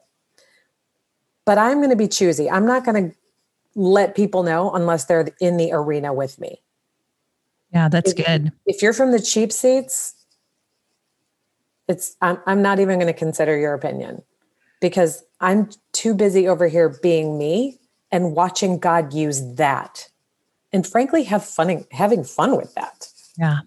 But 1.44 1.58
I'm 1.58 1.78
going 1.78 1.90
to 1.90 1.96
be 1.96 2.08
choosy. 2.08 2.50
I'm 2.50 2.66
not 2.66 2.84
going 2.84 3.10
to 3.10 3.16
let 3.74 4.14
people 4.14 4.42
know 4.42 4.70
unless 4.72 5.06
they're 5.06 5.28
in 5.40 5.56
the 5.56 5.72
arena 5.72 6.12
with 6.12 6.38
me. 6.38 6.60
Yeah, 7.72 7.88
that's 7.88 8.12
if, 8.12 8.26
good. 8.26 8.52
If 8.66 8.82
you're 8.82 8.92
from 8.92 9.12
the 9.12 9.20
cheap 9.20 9.52
seats, 9.52 10.14
it's 11.88 12.16
I'm, 12.20 12.38
I'm 12.46 12.62
not 12.62 12.80
even 12.80 12.98
going 12.98 13.12
to 13.12 13.18
consider 13.18 13.56
your 13.56 13.74
opinion 13.74 14.22
because 14.80 15.24
I'm 15.40 15.70
too 15.92 16.14
busy 16.14 16.48
over 16.48 16.68
here 16.68 16.96
being 17.02 17.38
me 17.38 17.78
and 18.12 18.34
watching 18.34 18.78
God 18.78 19.12
use 19.12 19.54
that 19.54 20.08
and 20.72 20.86
frankly 20.86 21.24
have 21.24 21.44
fun 21.44 21.84
having 21.92 22.24
fun 22.24 22.56
with 22.56 22.74
that. 22.74 23.08
Yeah. 23.38 23.60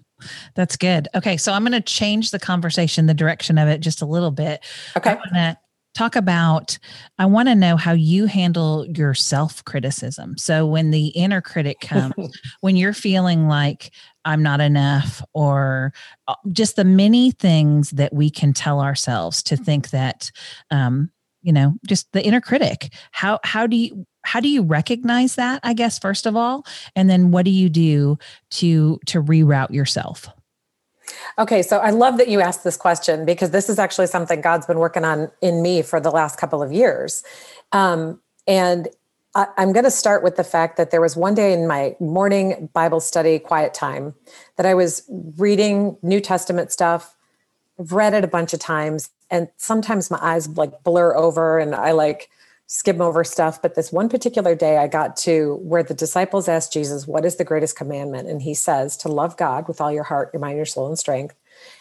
That's 0.55 0.77
good. 0.77 1.07
Okay, 1.15 1.35
so 1.35 1.51
I'm 1.51 1.63
going 1.63 1.71
to 1.71 1.81
change 1.81 2.29
the 2.29 2.37
conversation, 2.37 3.07
the 3.07 3.13
direction 3.13 3.57
of 3.57 3.67
it 3.67 3.79
just 3.79 4.01
a 4.01 4.05
little 4.05 4.29
bit. 4.29 4.63
Okay. 4.95 5.11
I 5.11 5.15
want 5.15 5.33
to 5.33 5.57
talk 5.93 6.15
about 6.15 6.77
I 7.17 7.25
want 7.25 7.49
to 7.49 7.55
know 7.55 7.75
how 7.75 7.91
you 7.91 8.25
handle 8.25 8.85
your 8.87 9.13
self-criticism. 9.13 10.37
So 10.37 10.65
when 10.65 10.91
the 10.91 11.07
inner 11.07 11.41
critic 11.41 11.79
comes, 11.81 12.13
when 12.61 12.75
you're 12.75 12.93
feeling 12.93 13.47
like 13.47 13.91
I'm 14.23 14.43
not 14.43 14.61
enough 14.61 15.21
or 15.33 15.93
uh, 16.27 16.35
just 16.51 16.75
the 16.75 16.85
many 16.85 17.31
things 17.31 17.91
that 17.91 18.13
we 18.13 18.29
can 18.29 18.53
tell 18.53 18.79
ourselves 18.79 19.43
to 19.43 19.57
think 19.57 19.89
that 19.89 20.31
um 20.69 21.11
you 21.41 21.51
know 21.51 21.73
just 21.87 22.11
the 22.11 22.23
inner 22.23 22.39
critic 22.41 22.93
how 23.11 23.39
how 23.43 23.65
do 23.65 23.75
you 23.75 24.05
how 24.23 24.39
do 24.39 24.47
you 24.49 24.61
recognize 24.61 25.35
that 25.35 25.59
i 25.63 25.73
guess 25.73 25.99
first 25.99 26.25
of 26.25 26.35
all? 26.35 26.65
And 26.95 27.09
then 27.09 27.31
what 27.31 27.45
do 27.45 27.51
you 27.51 27.69
do 27.69 28.17
to 28.51 28.99
to 29.07 29.21
reroute 29.21 29.71
yourself? 29.71 30.27
Okay 31.37 31.61
so 31.61 31.79
i 31.79 31.89
love 31.89 32.17
that 32.17 32.27
you 32.27 32.41
asked 32.41 32.63
this 32.63 32.77
question 32.77 33.25
because 33.25 33.51
this 33.51 33.69
is 33.69 33.79
actually 33.79 34.07
something 34.07 34.41
god's 34.41 34.65
been 34.65 34.79
working 34.79 35.03
on 35.03 35.31
in 35.41 35.61
me 35.61 35.81
for 35.81 35.99
the 35.99 36.11
last 36.11 36.37
couple 36.37 36.61
of 36.61 36.71
years. 36.71 37.23
Um, 37.71 38.19
and 38.47 38.87
I, 39.35 39.47
i'm 39.57 39.71
going 39.71 39.85
to 39.85 39.91
start 39.91 40.23
with 40.23 40.35
the 40.35 40.43
fact 40.43 40.77
that 40.77 40.91
there 40.91 41.01
was 41.01 41.15
one 41.15 41.35
day 41.35 41.53
in 41.53 41.67
my 41.67 41.95
morning 41.99 42.69
bible 42.73 42.99
study 42.99 43.39
quiet 43.39 43.73
time 43.73 44.13
that 44.57 44.65
i 44.65 44.73
was 44.73 45.03
reading 45.37 45.97
new 46.01 46.19
testament 46.19 46.71
stuff 46.71 47.15
i've 47.79 47.91
read 47.91 48.13
it 48.13 48.23
a 48.23 48.27
bunch 48.27 48.53
of 48.53 48.59
times 48.59 49.09
and 49.29 49.47
sometimes 49.57 50.11
my 50.11 50.19
eyes 50.21 50.49
like 50.49 50.83
blur 50.83 51.15
over 51.15 51.59
and 51.59 51.75
i 51.75 51.91
like 51.91 52.29
skim 52.73 53.01
over 53.01 53.21
stuff. 53.25 53.61
But 53.61 53.75
this 53.75 53.91
one 53.91 54.07
particular 54.07 54.55
day, 54.55 54.77
I 54.77 54.87
got 54.87 55.17
to 55.17 55.55
where 55.61 55.83
the 55.83 55.93
disciples 55.93 56.47
asked 56.47 56.71
Jesus, 56.71 57.05
What 57.05 57.25
is 57.25 57.35
the 57.35 57.43
greatest 57.43 57.75
commandment? 57.75 58.29
And 58.29 58.41
he 58.41 58.53
says, 58.53 58.95
To 58.97 59.09
love 59.09 59.35
God 59.35 59.67
with 59.67 59.81
all 59.81 59.91
your 59.91 60.05
heart, 60.05 60.29
your 60.31 60.39
mind, 60.39 60.55
your 60.55 60.65
soul, 60.65 60.87
and 60.87 60.97
strength. 60.97 61.35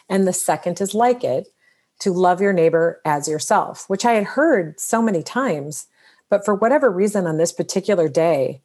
And 0.08 0.26
the 0.26 0.32
second 0.32 0.80
is 0.80 0.92
like 0.92 1.22
it, 1.22 1.46
to 2.00 2.12
love 2.12 2.40
your 2.40 2.52
neighbor 2.52 3.00
as 3.04 3.28
yourself, 3.28 3.84
which 3.86 4.04
I 4.04 4.14
had 4.14 4.24
heard 4.24 4.80
so 4.80 5.00
many 5.00 5.22
times. 5.22 5.86
But 6.28 6.44
for 6.44 6.56
whatever 6.56 6.90
reason, 6.90 7.24
on 7.24 7.36
this 7.36 7.52
particular 7.52 8.08
day, 8.08 8.60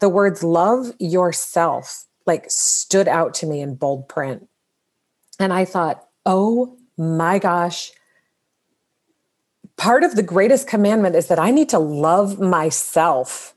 the 0.00 0.08
words 0.08 0.42
love 0.42 0.94
yourself 0.98 2.06
like 2.24 2.46
stood 2.48 3.08
out 3.08 3.34
to 3.34 3.46
me 3.46 3.60
in 3.60 3.74
bold 3.74 4.08
print. 4.08 4.48
And 5.38 5.52
I 5.52 5.66
thought, 5.66 6.08
oh 6.24 6.78
my 6.96 7.38
gosh, 7.38 7.92
part 9.82 10.04
of 10.04 10.14
the 10.14 10.22
greatest 10.22 10.68
commandment 10.68 11.16
is 11.16 11.26
that 11.26 11.40
I 11.40 11.50
need 11.50 11.68
to 11.70 11.78
love 11.80 12.38
myself. 12.38 13.52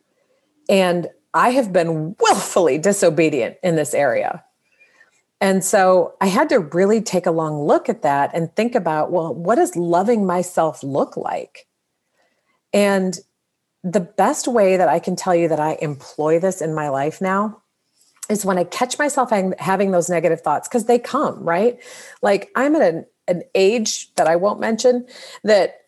And 0.67 1.07
I 1.35 1.51
have 1.51 1.71
been 1.71 2.15
willfully 2.19 2.79
disobedient 2.79 3.57
in 3.61 3.75
this 3.75 3.93
area. 3.93 4.43
And 5.39 5.63
so 5.63 6.15
I 6.19 6.25
had 6.25 6.49
to 6.49 6.61
really 6.61 6.99
take 6.99 7.27
a 7.27 7.31
long 7.31 7.67
look 7.67 7.89
at 7.89 8.01
that 8.01 8.31
and 8.33 8.51
think 8.55 8.73
about, 8.73 9.11
well, 9.11 9.35
what 9.35 9.57
does 9.57 9.75
loving 9.75 10.25
myself 10.25 10.81
look 10.81 11.15
like? 11.15 11.67
And 12.73 13.19
the 13.83 13.99
best 13.99 14.47
way 14.47 14.77
that 14.77 14.89
I 14.89 14.97
can 14.97 15.15
tell 15.15 15.35
you 15.35 15.47
that 15.49 15.59
I 15.59 15.77
employ 15.79 16.39
this 16.39 16.59
in 16.59 16.73
my 16.73 16.89
life 16.89 17.21
now 17.21 17.61
is 18.31 18.43
when 18.43 18.57
I 18.57 18.63
catch 18.63 18.97
myself 18.97 19.29
having 19.59 19.91
those 19.91 20.09
negative 20.09 20.41
thoughts, 20.41 20.67
because 20.67 20.85
they 20.85 20.97
come, 20.97 21.43
right? 21.43 21.77
Like 22.23 22.49
I'm 22.55 22.75
at 22.75 22.81
an, 22.81 23.05
an 23.27 23.43
age 23.53 24.11
that 24.15 24.25
I 24.25 24.37
won't 24.37 24.59
mention 24.59 25.05
that 25.43 25.81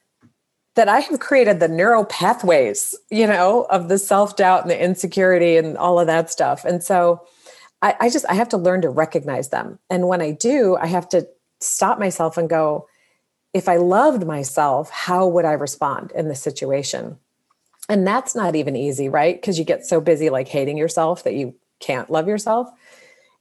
that 0.78 0.88
I 0.88 1.00
have 1.00 1.20
created 1.20 1.60
the 1.60 1.68
neural 1.68 2.06
pathways, 2.06 2.96
you 3.10 3.26
know, 3.26 3.66
of 3.72 3.90
the 3.90 3.98
self 3.98 4.36
doubt 4.36 4.62
and 4.62 4.70
the 4.72 4.82
insecurity 4.82 5.58
and 5.58 5.76
all 5.76 6.00
of 6.00 6.08
that 6.08 6.30
stuff. 6.30 6.64
And 6.66 6.84
so 6.84 7.26
I, 7.82 7.96
I, 8.00 8.10
just, 8.10 8.26
I 8.30 8.36
have 8.36 8.50
to 8.50 8.58
learn 8.58 8.84
to 8.84 8.90
recognize 8.90 9.50
them. 9.50 9.80
And 9.90 10.08
when 10.08 10.22
I 10.22 10.32
do, 10.32 10.78
I 10.80 10.86
have 10.86 11.10
to 11.10 11.28
stop 11.60 11.98
myself 11.98 12.38
and 12.38 12.48
go, 12.48 12.88
if 13.54 13.68
I 13.68 13.78
loved 13.78 14.26
myself, 14.26 14.92
how 14.92 15.28
would 15.28 15.46
I 15.46 15.54
respond 15.54 16.12
in 16.12 16.28
this 16.28 16.42
situation? 16.42 17.18
And 17.90 18.06
that's 18.06 18.36
not 18.36 18.56
even 18.56 18.76
easy, 18.76 19.10
right? 19.10 19.36
Because 19.36 19.58
you 19.58 19.66
get 19.66 19.86
so 19.86 20.00
busy 20.00 20.30
like 20.30 20.48
hating 20.48 20.78
yourself 20.78 21.24
that 21.24 21.34
you 21.34 21.56
can't 21.80 22.12
love 22.12 22.28
yourself. 22.28 22.70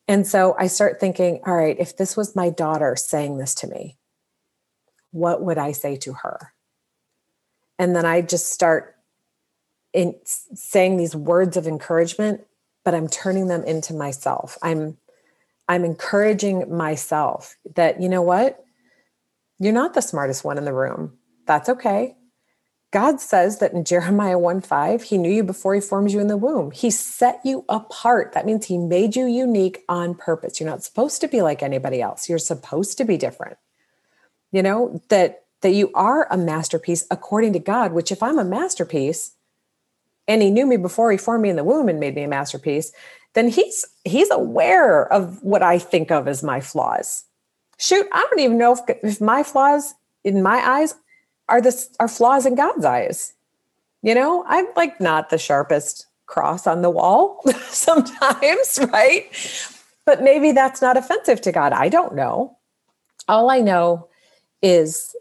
And 0.09 0.27
so 0.27 0.57
I 0.59 0.69
start 0.69 1.01
thinking, 1.01 1.41
all 1.47 1.55
right, 1.55 1.77
if 1.79 1.99
this 1.99 2.17
was 2.17 2.35
my 2.35 2.49
daughter 2.49 2.97
saying 2.97 3.37
this 3.37 3.55
to 3.57 3.67
me, 3.67 3.99
what 5.11 5.43
would 5.43 5.59
I 5.59 5.73
say 5.73 5.97
to 5.97 6.15
her? 6.15 6.53
And 7.79 7.95
then 7.95 8.05
i 8.05 8.21
just 8.21 8.53
start 8.53 8.97
in 9.93 10.15
saying 10.25 10.97
these 10.97 11.17
words 11.17 11.57
of 11.57 11.67
encouragement 11.67 12.43
but 12.85 12.95
i'm 12.95 13.09
turning 13.09 13.49
them 13.49 13.65
into 13.65 13.95
myself 13.95 14.59
i'm 14.63 14.97
I'm 15.69 15.85
encouraging 15.85 16.75
myself 16.75 17.57
that, 17.75 18.01
you 18.01 18.09
know 18.09 18.23
what? 18.23 18.65
You're 19.59 19.73
not 19.73 19.95
the 19.95 20.03
smartest 20.03 20.45
one 20.45 20.59
in 20.59 20.65
the 20.65 20.73
room. 20.73 21.19
That's 21.47 21.69
okay. 21.69 22.17
God 22.93 23.21
says 23.21 23.59
that 23.59 23.73
in 23.73 23.85
Jeremiah 23.85 24.39
1 24.39 24.61
5, 24.61 25.03
He 25.03 25.19
knew 25.19 25.31
you 25.31 25.43
before 25.43 25.75
He 25.75 25.81
formed 25.81 26.13
you 26.13 26.21
in 26.21 26.29
the 26.29 26.37
womb. 26.37 26.71
He 26.71 26.91
set 26.91 27.41
you 27.45 27.65
apart. 27.69 28.33
That 28.33 28.47
means 28.47 28.67
He 28.67 28.79
made 28.79 29.17
you 29.17 29.27
unique 29.27 29.83
on 29.89 30.15
purpose. 30.15 30.61
You're 30.61 30.71
not 30.71 30.85
supposed 30.85 31.21
to 31.23 31.29
be 31.29 31.43
like 31.43 31.63
anybody 31.63 32.01
else. 32.01 32.29
You're 32.29 32.39
supposed 32.39 32.97
to 32.99 33.05
be 33.05 33.17
different. 33.17 33.57
You 34.53 34.63
know, 34.63 35.03
that 35.09 35.46
that 35.63 35.73
you 35.73 35.91
are 35.95 36.27
a 36.31 36.37
masterpiece 36.37 37.05
according 37.11 37.53
to 37.55 37.59
God, 37.59 37.93
which 37.93 38.13
if 38.13 38.23
I'm 38.23 38.39
a 38.39 38.45
masterpiece 38.45 39.33
and 40.29 40.43
he 40.43 40.51
knew 40.51 40.67
me 40.67 40.77
before 40.77 41.11
he 41.11 41.19
formed 41.19 41.43
me 41.43 41.51
in 41.51 41.57
the 41.57 41.65
womb 41.65 41.89
and 41.89 42.01
made 42.01 42.15
me 42.15 42.23
a 42.23 42.29
masterpiece, 42.29 42.93
then 43.35 43.49
he's 43.49 43.85
he's 44.05 44.31
aware 44.31 45.11
of 45.13 45.43
what 45.43 45.63
I 45.63 45.79
think 45.79 46.11
of 46.11 46.27
as 46.27 46.43
my 46.43 46.61
flaws. 46.61 47.25
Shoot, 47.79 48.07
I 48.13 48.27
don't 48.31 48.41
even 48.41 48.59
know 48.59 48.73
if, 48.73 48.81
if 49.03 49.21
my 49.21 49.43
flaws 49.43 49.95
in 50.25 50.43
my 50.43 50.57
eyes 50.67 50.95
are 51.49 51.61
this 51.61 51.91
are 52.01 52.09
flaws 52.09 52.47
in 52.47 52.55
God's 52.55 52.85
eyes. 52.85 53.35
You 54.03 54.15
know, 54.15 54.45
I'm 54.47 54.67
like 54.77 55.01
not 55.01 55.31
the 55.31 55.39
sharpest 55.39 56.07
cross 56.27 56.67
on 56.67 56.83
the 56.83 56.91
wall 56.91 57.43
sometimes, 57.69 58.79
right? 58.93 59.31
But 60.05 60.23
maybe 60.23 60.53
that's 60.53 60.81
not 60.81 60.97
offensive 60.97 61.41
to 61.43 61.53
God. 61.53 61.73
I 61.73 61.89
don't 61.89 62.15
know. 62.15 62.57
All 63.29 63.51
I 63.51 63.61
know 63.61 64.09
is 64.63 65.15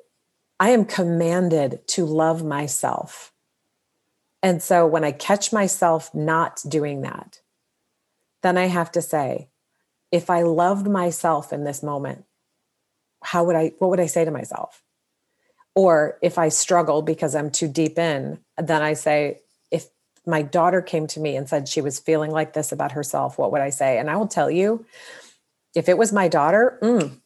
I 0.60 0.70
am 0.70 0.86
commanded 0.86 1.86
to 1.90 2.06
love 2.06 2.44
myself. 2.44 3.34
And 4.42 4.62
so 4.62 4.86
when 4.86 5.04
I 5.04 5.12
catch 5.12 5.52
myself 5.52 6.14
not 6.14 6.62
doing 6.68 7.02
that, 7.02 7.42
then 8.44 8.58
I 8.58 8.68
have 8.68 8.92
to 8.92 9.02
say, 9.02 9.50
if 10.12 10.30
I 10.30 10.44
loved 10.44 10.88
myself 10.88 11.52
in 11.52 11.64
this 11.64 11.82
moment, 11.82 12.26
how 13.24 13.44
would 13.44 13.56
I, 13.56 13.74
what 13.80 13.90
would 13.90 14.00
I 14.00 14.06
say 14.06 14.24
to 14.24 14.32
myself? 14.32 14.84
Or 15.74 16.18
if 16.22 16.38
I 16.38 16.50
struggle 16.50 17.02
because 17.02 17.36
I'm 17.36 17.50
too 17.50 17.68
deep 17.68 17.98
in, 17.98 18.40
then 18.58 18.82
I 18.82 18.94
say, 18.94 19.42
if 19.72 19.88
my 20.26 20.42
daughter 20.42 20.82
came 20.82 21.08
to 21.08 21.20
me 21.20 21.36
and 21.36 21.50
said 21.50 21.68
she 21.68 21.82
was 21.82 22.00
feeling 22.00 22.32
like 22.32 22.54
this 22.54 22.72
about 22.72 22.94
herself, 22.94 23.38
what 23.38 23.52
would 23.52 23.62
I 23.62 23.72
say? 23.72 23.98
And 23.98 24.10
I 24.10 24.16
will 24.16 24.28
tell 24.28 24.50
you, 24.50 24.86
if 25.76 25.90
it 25.90 25.98
was 25.98 26.14
my 26.14 26.28
daughter, 26.28 26.80
mm, 26.82 27.20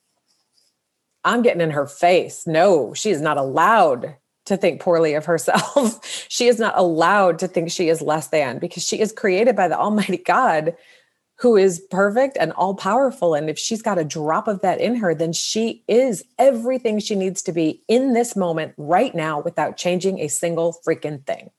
I'm 1.29 1.43
getting 1.43 1.61
in 1.61 1.71
her 1.71 1.85
face. 1.85 2.47
No, 2.47 2.93
she 2.93 3.11
is 3.11 3.21
not 3.21 3.37
allowed 3.37 4.15
to 4.45 4.57
think 4.57 4.81
poorly 4.81 5.13
of 5.13 5.25
herself. 5.25 6.25
she 6.29 6.47
is 6.47 6.59
not 6.59 6.73
allowed 6.75 7.37
to 7.39 7.47
think 7.47 7.69
she 7.69 7.87
is 7.87 8.01
less 8.01 8.27
than 8.29 8.57
because 8.57 8.83
she 8.83 8.99
is 8.99 9.11
created 9.11 9.55
by 9.55 9.67
the 9.67 9.77
Almighty 9.77 10.17
God 10.17 10.75
who 11.35 11.55
is 11.55 11.79
perfect 11.91 12.35
and 12.37 12.51
all 12.53 12.73
powerful. 12.73 13.33
And 13.33 13.49
if 13.49 13.57
she's 13.57 13.81
got 13.81 13.97
a 13.97 14.03
drop 14.03 14.47
of 14.47 14.61
that 14.61 14.81
in 14.81 14.95
her, 14.95 15.15
then 15.15 15.31
she 15.31 15.83
is 15.87 16.23
everything 16.37 16.99
she 16.99 17.15
needs 17.15 17.41
to 17.43 17.53
be 17.53 17.81
in 17.87 18.13
this 18.13 18.35
moment 18.35 18.73
right 18.77 19.13
now 19.15 19.39
without 19.39 19.77
changing 19.77 20.19
a 20.19 20.27
single 20.27 20.75
freaking 20.85 21.25
thing. 21.25 21.51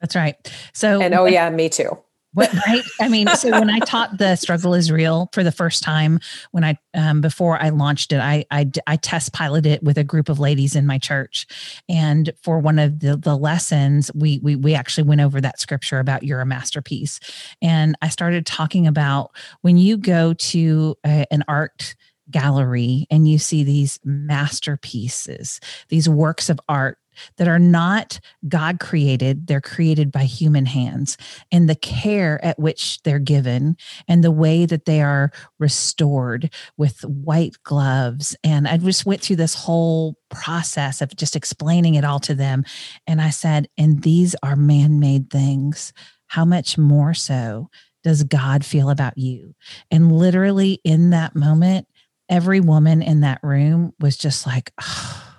That's 0.00 0.16
right. 0.16 0.36
So, 0.74 1.00
and 1.00 1.14
oh, 1.14 1.26
yeah, 1.26 1.48
me 1.48 1.68
too. 1.68 1.96
What, 2.34 2.52
right? 2.66 2.82
I 2.98 3.08
mean, 3.08 3.28
so 3.28 3.50
when 3.50 3.68
I 3.68 3.78
taught 3.80 4.16
the 4.16 4.36
struggle 4.36 4.72
is 4.72 4.90
real 4.90 5.28
for 5.34 5.44
the 5.44 5.52
first 5.52 5.82
time, 5.82 6.18
when 6.52 6.64
I 6.64 6.78
um, 6.94 7.20
before 7.20 7.60
I 7.60 7.68
launched 7.68 8.10
it, 8.12 8.20
I, 8.20 8.46
I 8.50 8.70
I 8.86 8.96
test 8.96 9.34
piloted 9.34 9.66
it 9.70 9.82
with 9.82 9.98
a 9.98 10.04
group 10.04 10.30
of 10.30 10.38
ladies 10.38 10.74
in 10.74 10.86
my 10.86 10.98
church, 10.98 11.46
and 11.90 12.32
for 12.42 12.58
one 12.58 12.78
of 12.78 13.00
the 13.00 13.16
the 13.18 13.36
lessons, 13.36 14.10
we 14.14 14.40
we 14.42 14.56
we 14.56 14.74
actually 14.74 15.04
went 15.04 15.20
over 15.20 15.42
that 15.42 15.60
scripture 15.60 15.98
about 15.98 16.22
you're 16.22 16.40
a 16.40 16.46
masterpiece, 16.46 17.20
and 17.60 17.96
I 18.00 18.08
started 18.08 18.46
talking 18.46 18.86
about 18.86 19.32
when 19.60 19.76
you 19.76 19.98
go 19.98 20.32
to 20.32 20.96
a, 21.04 21.26
an 21.30 21.44
art 21.48 21.94
gallery 22.30 23.06
and 23.10 23.28
you 23.28 23.38
see 23.38 23.62
these 23.62 24.00
masterpieces, 24.04 25.60
these 25.88 26.08
works 26.08 26.48
of 26.48 26.58
art 26.68 26.98
that 27.36 27.48
are 27.48 27.58
not 27.58 28.20
God 28.48 28.80
created, 28.80 29.46
they're 29.46 29.60
created 29.60 30.10
by 30.10 30.24
human 30.24 30.66
hands, 30.66 31.16
and 31.50 31.68
the 31.68 31.74
care 31.74 32.42
at 32.44 32.58
which 32.58 33.02
they're 33.02 33.18
given, 33.18 33.76
and 34.08 34.22
the 34.22 34.30
way 34.30 34.66
that 34.66 34.84
they 34.84 35.02
are 35.02 35.30
restored 35.58 36.52
with 36.76 37.04
white 37.04 37.56
gloves. 37.64 38.36
And 38.42 38.66
I 38.66 38.76
just 38.76 39.06
went 39.06 39.20
through 39.20 39.36
this 39.36 39.54
whole 39.54 40.16
process 40.30 41.00
of 41.00 41.14
just 41.16 41.36
explaining 41.36 41.94
it 41.94 42.04
all 42.04 42.20
to 42.20 42.34
them. 42.34 42.64
And 43.06 43.20
I 43.20 43.30
said, 43.30 43.68
and 43.76 44.02
these 44.02 44.34
are 44.42 44.56
man 44.56 45.00
made 45.00 45.30
things. 45.30 45.92
How 46.28 46.44
much 46.44 46.78
more 46.78 47.14
so 47.14 47.68
does 48.02 48.24
God 48.24 48.64
feel 48.64 48.90
about 48.90 49.18
you? 49.18 49.54
And 49.90 50.10
literally 50.10 50.80
in 50.84 51.10
that 51.10 51.36
moment, 51.36 51.86
every 52.28 52.60
woman 52.60 53.02
in 53.02 53.20
that 53.20 53.40
room 53.42 53.92
was 54.00 54.16
just 54.16 54.46
like, 54.46 54.72
oh, 54.80 55.31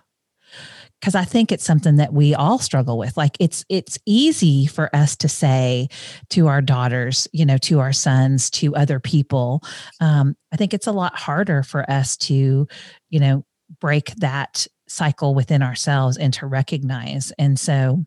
because 1.04 1.16
I 1.16 1.26
think 1.26 1.52
it's 1.52 1.66
something 1.66 1.98
that 1.98 2.14
we 2.14 2.34
all 2.34 2.58
struggle 2.58 2.98
with. 2.98 3.18
Like 3.18 3.36
it's 3.38 3.66
it's 3.68 4.00
easy 4.06 4.66
for 4.68 4.90
us 4.96 5.18
to 5.18 5.28
say 5.28 5.90
to 6.30 6.48
our 6.48 6.62
daughters, 6.62 7.28
you 7.34 7.46
know, 7.46 7.58
to 7.58 7.82
our 7.82 7.92
sons, 7.92 8.50
to 8.52 8.74
other 8.74 9.02
people. 9.02 9.62
Um, 10.00 10.38
I 10.54 10.56
think 10.56 10.74
it's 10.74 10.88
a 10.88 10.94
lot 10.94 11.18
harder 11.18 11.62
for 11.62 11.90
us 11.92 12.16
to, 12.18 12.70
you 13.10 13.20
know, 13.20 13.44
break 13.82 14.16
that 14.16 14.66
cycle 14.88 15.36
within 15.36 15.62
ourselves 15.62 16.16
and 16.16 16.34
to 16.36 16.46
recognize. 16.46 17.34
And 17.38 17.60
so 17.60 18.06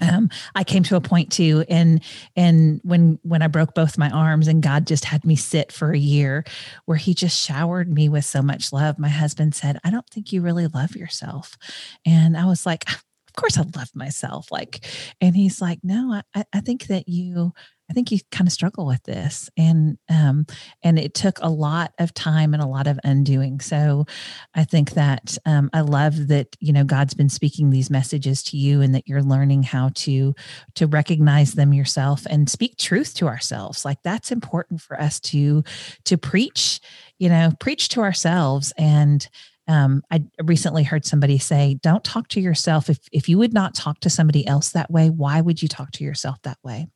um, 0.00 0.30
I 0.54 0.64
came 0.64 0.82
to 0.84 0.96
a 0.96 1.00
point 1.00 1.32
too, 1.32 1.64
and 1.68 2.02
and 2.36 2.80
when 2.84 3.18
when 3.22 3.42
I 3.42 3.48
broke 3.48 3.74
both 3.74 3.98
my 3.98 4.10
arms, 4.10 4.48
and 4.48 4.62
God 4.62 4.86
just 4.86 5.04
had 5.04 5.24
me 5.24 5.36
sit 5.36 5.72
for 5.72 5.92
a 5.92 5.98
year, 5.98 6.44
where 6.86 6.96
He 6.98 7.14
just 7.14 7.40
showered 7.40 7.90
me 7.92 8.08
with 8.08 8.24
so 8.24 8.42
much 8.42 8.72
love. 8.72 8.98
My 8.98 9.08
husband 9.08 9.54
said, 9.54 9.78
"I 9.84 9.90
don't 9.90 10.08
think 10.08 10.32
you 10.32 10.42
really 10.42 10.66
love 10.66 10.96
yourself," 10.96 11.56
and 12.04 12.36
I 12.36 12.46
was 12.46 12.66
like, 12.66 12.84
"Of 12.90 13.02
course 13.36 13.58
I 13.58 13.62
love 13.76 13.90
myself." 13.94 14.50
Like, 14.50 14.86
and 15.20 15.36
He's 15.36 15.60
like, 15.60 15.80
"No, 15.82 16.20
I 16.34 16.44
I 16.52 16.60
think 16.60 16.86
that 16.86 17.08
you 17.08 17.52
I 17.90 17.92
think 17.92 18.12
you 18.12 18.20
kind 18.30 18.46
of 18.46 18.52
struggle 18.52 18.86
with 18.86 19.02
this, 19.02 19.50
and 19.56 19.98
um, 20.08 20.46
and 20.82 20.96
it 20.96 21.12
took 21.12 21.38
a 21.42 21.50
lot 21.50 21.92
of 21.98 22.14
time 22.14 22.54
and 22.54 22.62
a 22.62 22.66
lot 22.66 22.86
of 22.86 23.00
undoing. 23.02 23.58
So, 23.60 24.06
I 24.54 24.62
think 24.62 24.92
that 24.92 25.36
um, 25.44 25.70
I 25.72 25.80
love 25.80 26.28
that 26.28 26.56
you 26.60 26.72
know 26.72 26.84
God's 26.84 27.14
been 27.14 27.28
speaking 27.28 27.70
these 27.70 27.90
messages 27.90 28.44
to 28.44 28.56
you, 28.56 28.80
and 28.80 28.94
that 28.94 29.08
you're 29.08 29.22
learning 29.22 29.64
how 29.64 29.90
to 29.96 30.34
to 30.76 30.86
recognize 30.86 31.54
them 31.54 31.74
yourself 31.74 32.26
and 32.30 32.48
speak 32.48 32.76
truth 32.76 33.14
to 33.16 33.26
ourselves. 33.26 33.84
Like 33.84 33.98
that's 34.04 34.30
important 34.30 34.80
for 34.80 35.00
us 35.00 35.18
to 35.20 35.64
to 36.04 36.16
preach, 36.16 36.80
you 37.18 37.28
know, 37.28 37.50
preach 37.58 37.88
to 37.90 38.00
ourselves 38.02 38.72
and 38.78 39.28
um, 39.68 40.02
I 40.10 40.24
recently 40.42 40.82
heard 40.82 41.04
somebody 41.04 41.38
say, 41.38 41.78
"Don't 41.80 42.02
talk 42.02 42.26
to 42.28 42.40
yourself. 42.40 42.90
If 42.90 42.98
if 43.12 43.28
you 43.28 43.38
would 43.38 43.52
not 43.54 43.74
talk 43.74 44.00
to 44.00 44.10
somebody 44.10 44.44
else 44.46 44.70
that 44.70 44.90
way, 44.90 45.10
why 45.10 45.40
would 45.40 45.62
you 45.62 45.68
talk 45.68 45.92
to 45.92 46.04
yourself 46.04 46.42
that 46.42 46.58
way?" 46.64 46.88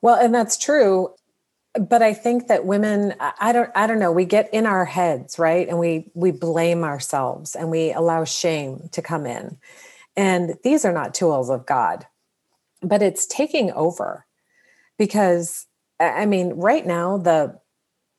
Well, 0.00 0.16
and 0.16 0.34
that's 0.34 0.56
true. 0.56 1.14
But 1.74 2.02
I 2.02 2.14
think 2.14 2.48
that 2.48 2.64
women, 2.64 3.14
I 3.20 3.52
don't, 3.52 3.70
I 3.74 3.86
don't 3.86 3.98
know, 3.98 4.10
we 4.10 4.24
get 4.24 4.52
in 4.52 4.66
our 4.66 4.84
heads, 4.84 5.38
right? 5.38 5.68
And 5.68 5.78
we 5.78 6.10
we 6.14 6.30
blame 6.32 6.82
ourselves 6.82 7.54
and 7.54 7.70
we 7.70 7.92
allow 7.92 8.24
shame 8.24 8.88
to 8.92 9.02
come 9.02 9.26
in. 9.26 9.58
And 10.16 10.56
these 10.64 10.84
are 10.84 10.92
not 10.92 11.14
tools 11.14 11.50
of 11.50 11.66
God, 11.66 12.06
but 12.82 13.02
it's 13.02 13.26
taking 13.26 13.70
over. 13.72 14.26
Because 14.96 15.66
I 16.00 16.26
mean, 16.26 16.54
right 16.54 16.86
now, 16.86 17.18
the 17.18 17.60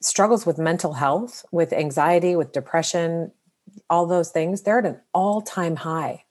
struggles 0.01 0.45
with 0.45 0.57
mental 0.57 0.93
health, 0.93 1.43
with 1.51 1.73
anxiety, 1.73 2.35
with 2.35 2.53
depression, 2.53 3.31
all 3.89 4.05
those 4.05 4.29
things, 4.29 4.61
they're 4.61 4.79
at 4.79 4.85
an 4.85 5.01
all-time 5.13 5.75
high. 5.77 6.23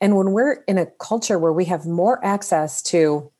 And 0.00 0.16
when 0.16 0.32
we're 0.32 0.62
in 0.66 0.78
a 0.78 0.86
culture 0.86 1.38
where 1.38 1.52
we 1.52 1.66
have 1.66 1.84
more 1.84 2.24
access 2.24 2.80
to 2.84 3.30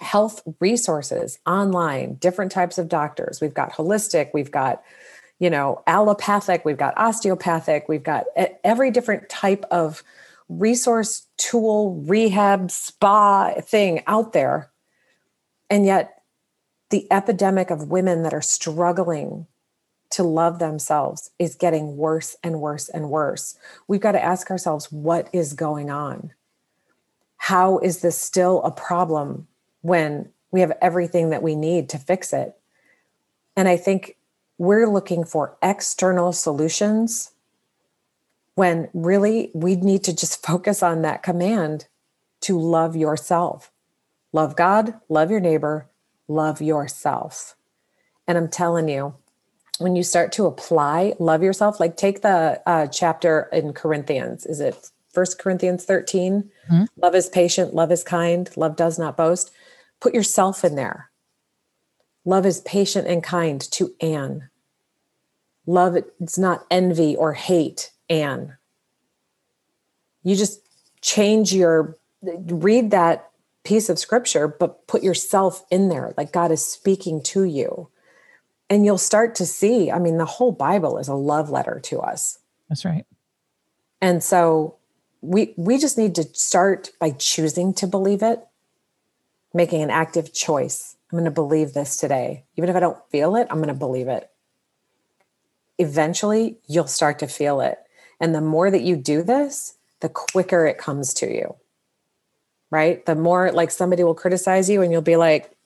health 0.00 0.42
resources 0.60 1.38
online, 1.46 2.14
different 2.14 2.50
types 2.50 2.78
of 2.78 2.88
doctors. 2.88 3.40
We've 3.40 3.54
got 3.54 3.72
holistic, 3.72 4.30
we've 4.32 4.50
got, 4.50 4.82
you 5.38 5.50
know, 5.50 5.82
allopathic, 5.86 6.64
we've 6.64 6.78
got 6.78 6.96
osteopathic, 6.96 7.88
we've 7.88 8.02
got 8.02 8.24
every 8.64 8.90
different 8.90 9.28
type 9.28 9.64
of 9.70 10.02
resource, 10.48 11.26
tool, 11.36 12.02
rehab, 12.06 12.70
spa 12.70 13.52
thing 13.60 14.02
out 14.06 14.32
there. 14.32 14.70
And 15.68 15.84
yet, 15.84 16.22
the 16.88 17.06
epidemic 17.12 17.70
of 17.70 17.90
women 17.90 18.24
that 18.24 18.34
are 18.34 18.42
struggling 18.42 19.46
to 20.10 20.24
love 20.24 20.58
themselves 20.58 21.30
is 21.38 21.54
getting 21.54 21.96
worse 21.96 22.36
and 22.42 22.60
worse 22.60 22.88
and 22.88 23.10
worse. 23.10 23.56
We've 23.86 24.00
got 24.00 24.12
to 24.12 24.24
ask 24.24 24.50
ourselves 24.50 24.90
what 24.90 25.28
is 25.32 25.52
going 25.52 25.88
on? 25.88 26.32
How 27.36 27.78
is 27.78 28.00
this 28.00 28.18
still 28.18 28.60
a 28.62 28.72
problem 28.72 29.46
when 29.82 30.30
we 30.50 30.60
have 30.60 30.72
everything 30.82 31.30
that 31.30 31.42
we 31.42 31.54
need 31.54 31.88
to 31.90 31.98
fix 31.98 32.32
it. 32.32 32.56
And 33.56 33.68
I 33.68 33.76
think 33.76 34.16
we're 34.58 34.88
looking 34.88 35.24
for 35.24 35.56
external 35.62 36.32
solutions 36.32 37.32
when 38.54 38.88
really 38.92 39.50
we 39.54 39.76
need 39.76 40.04
to 40.04 40.14
just 40.14 40.44
focus 40.46 40.82
on 40.82 41.02
that 41.02 41.22
command 41.22 41.86
to 42.42 42.58
love 42.58 42.96
yourself. 42.96 43.70
Love 44.32 44.56
God, 44.56 44.94
love 45.08 45.30
your 45.30 45.40
neighbor, 45.40 45.88
love 46.28 46.60
yourself. 46.60 47.56
And 48.26 48.38
I'm 48.38 48.48
telling 48.48 48.88
you, 48.88 49.14
when 49.78 49.96
you 49.96 50.02
start 50.02 50.30
to 50.32 50.46
apply 50.46 51.14
love 51.18 51.42
yourself, 51.42 51.80
like 51.80 51.96
take 51.96 52.22
the 52.22 52.62
uh, 52.66 52.86
chapter 52.86 53.48
in 53.52 53.72
Corinthians, 53.72 54.46
is 54.46 54.60
it 54.60 54.90
First 55.12 55.38
Corinthians 55.38 55.84
13? 55.84 56.50
Mm-hmm. 56.70 56.84
Love 57.02 57.14
is 57.14 57.28
patient, 57.28 57.74
love 57.74 57.90
is 57.90 58.04
kind, 58.04 58.48
love 58.56 58.76
does 58.76 58.98
not 58.98 59.16
boast. 59.16 59.50
Put 60.00 60.14
yourself 60.14 60.64
in 60.64 60.76
there. 60.76 61.10
Love 62.24 62.46
is 62.46 62.60
patient 62.60 63.06
and 63.06 63.22
kind 63.22 63.60
to 63.72 63.94
Anne. 64.00 64.48
Love 65.66 65.96
it's 65.96 66.38
not 66.38 66.66
envy 66.70 67.16
or 67.16 67.34
hate, 67.34 67.92
Anne. 68.08 68.56
You 70.22 70.36
just 70.36 70.60
change 71.00 71.54
your 71.54 71.96
read 72.22 72.90
that 72.90 73.30
piece 73.64 73.88
of 73.88 73.98
scripture, 73.98 74.48
but 74.48 74.86
put 74.86 75.02
yourself 75.02 75.64
in 75.70 75.88
there, 75.88 76.12
like 76.16 76.32
God 76.32 76.50
is 76.50 76.64
speaking 76.64 77.22
to 77.24 77.44
you. 77.44 77.88
And 78.68 78.84
you'll 78.84 78.98
start 78.98 79.34
to 79.36 79.46
see, 79.46 79.90
I 79.90 79.98
mean, 79.98 80.16
the 80.16 80.24
whole 80.24 80.52
Bible 80.52 80.98
is 80.98 81.08
a 81.08 81.14
love 81.14 81.50
letter 81.50 81.80
to 81.84 82.00
us. 82.00 82.38
That's 82.68 82.84
right. 82.84 83.04
And 84.00 84.22
so 84.22 84.76
we 85.20 85.54
we 85.56 85.76
just 85.78 85.98
need 85.98 86.14
to 86.14 86.24
start 86.32 86.90
by 86.98 87.10
choosing 87.10 87.74
to 87.74 87.86
believe 87.86 88.22
it, 88.22 88.40
making 89.52 89.82
an 89.82 89.90
active 89.90 90.32
choice. 90.32 90.96
I'm 91.10 91.18
going 91.18 91.24
to 91.24 91.30
believe 91.30 91.72
this 91.72 91.96
today. 91.96 92.44
Even 92.56 92.70
if 92.70 92.76
I 92.76 92.80
don't 92.80 92.98
feel 93.10 93.36
it, 93.36 93.48
I'm 93.50 93.58
going 93.58 93.68
to 93.68 93.74
believe 93.74 94.08
it. 94.08 94.30
Eventually, 95.78 96.58
you'll 96.68 96.86
start 96.86 97.18
to 97.20 97.26
feel 97.26 97.60
it. 97.60 97.78
And 98.20 98.34
the 98.34 98.40
more 98.40 98.70
that 98.70 98.82
you 98.82 98.96
do 98.96 99.22
this, 99.22 99.76
the 100.00 100.08
quicker 100.08 100.66
it 100.66 100.78
comes 100.78 101.14
to 101.14 101.32
you 101.32 101.56
right? 102.70 103.04
The 103.04 103.14
more 103.14 103.50
like 103.52 103.70
somebody 103.70 104.04
will 104.04 104.14
criticize 104.14 104.70
you 104.70 104.82
and 104.82 104.92
you'll 104.92 105.02
be 105.02 105.16
like, 105.16 105.56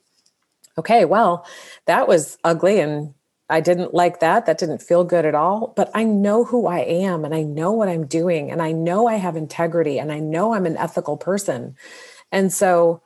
okay, 0.78 1.04
well, 1.04 1.46
that 1.86 2.08
was 2.08 2.38
ugly 2.42 2.80
and 2.80 3.14
I 3.50 3.60
didn't 3.60 3.92
like 3.92 4.20
that. 4.20 4.46
That 4.46 4.58
didn't 4.58 4.82
feel 4.82 5.04
good 5.04 5.26
at 5.26 5.34
all. 5.34 5.72
But 5.76 5.90
I 5.94 6.04
know 6.04 6.44
who 6.44 6.66
I 6.66 6.80
am 6.80 7.24
and 7.24 7.34
I 7.34 7.42
know 7.42 7.72
what 7.72 7.88
I'm 7.88 8.06
doing 8.06 8.50
and 8.50 8.62
I 8.62 8.72
know 8.72 9.06
I 9.06 9.16
have 9.16 9.36
integrity 9.36 9.98
and 9.98 10.10
I 10.10 10.18
know 10.18 10.54
I'm 10.54 10.66
an 10.66 10.78
ethical 10.78 11.16
person. 11.16 11.76
And 12.32 12.52
so 12.52 13.02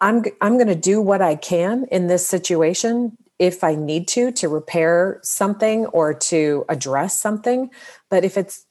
I'm 0.00 0.24
I'm 0.40 0.54
going 0.54 0.68
to 0.68 0.74
do 0.74 1.00
what 1.00 1.22
I 1.22 1.34
can 1.34 1.86
in 1.90 2.06
this 2.06 2.26
situation 2.26 3.16
if 3.38 3.62
I 3.62 3.74
need 3.74 4.08
to 4.08 4.32
to 4.32 4.48
repair 4.48 5.20
something 5.22 5.86
or 5.86 6.14
to 6.14 6.64
address 6.68 7.20
something. 7.20 7.70
But 8.10 8.24
if 8.24 8.36
it's 8.36 8.66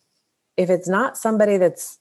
if 0.55 0.69
it's 0.69 0.87
not 0.87 1.17
somebody 1.17 1.57
that's 1.57 1.99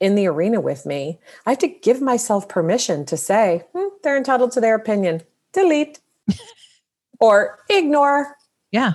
in 0.00 0.14
the 0.14 0.26
arena 0.26 0.60
with 0.60 0.84
me, 0.84 1.18
I 1.46 1.50
have 1.50 1.58
to 1.60 1.68
give 1.68 2.02
myself 2.02 2.48
permission 2.48 3.06
to 3.06 3.16
say, 3.16 3.64
hmm, 3.74 3.88
they're 4.02 4.16
entitled 4.16 4.52
to 4.52 4.60
their 4.60 4.74
opinion, 4.74 5.22
delete 5.52 6.00
or 7.20 7.58
ignore. 7.70 8.36
Yeah. 8.72 8.94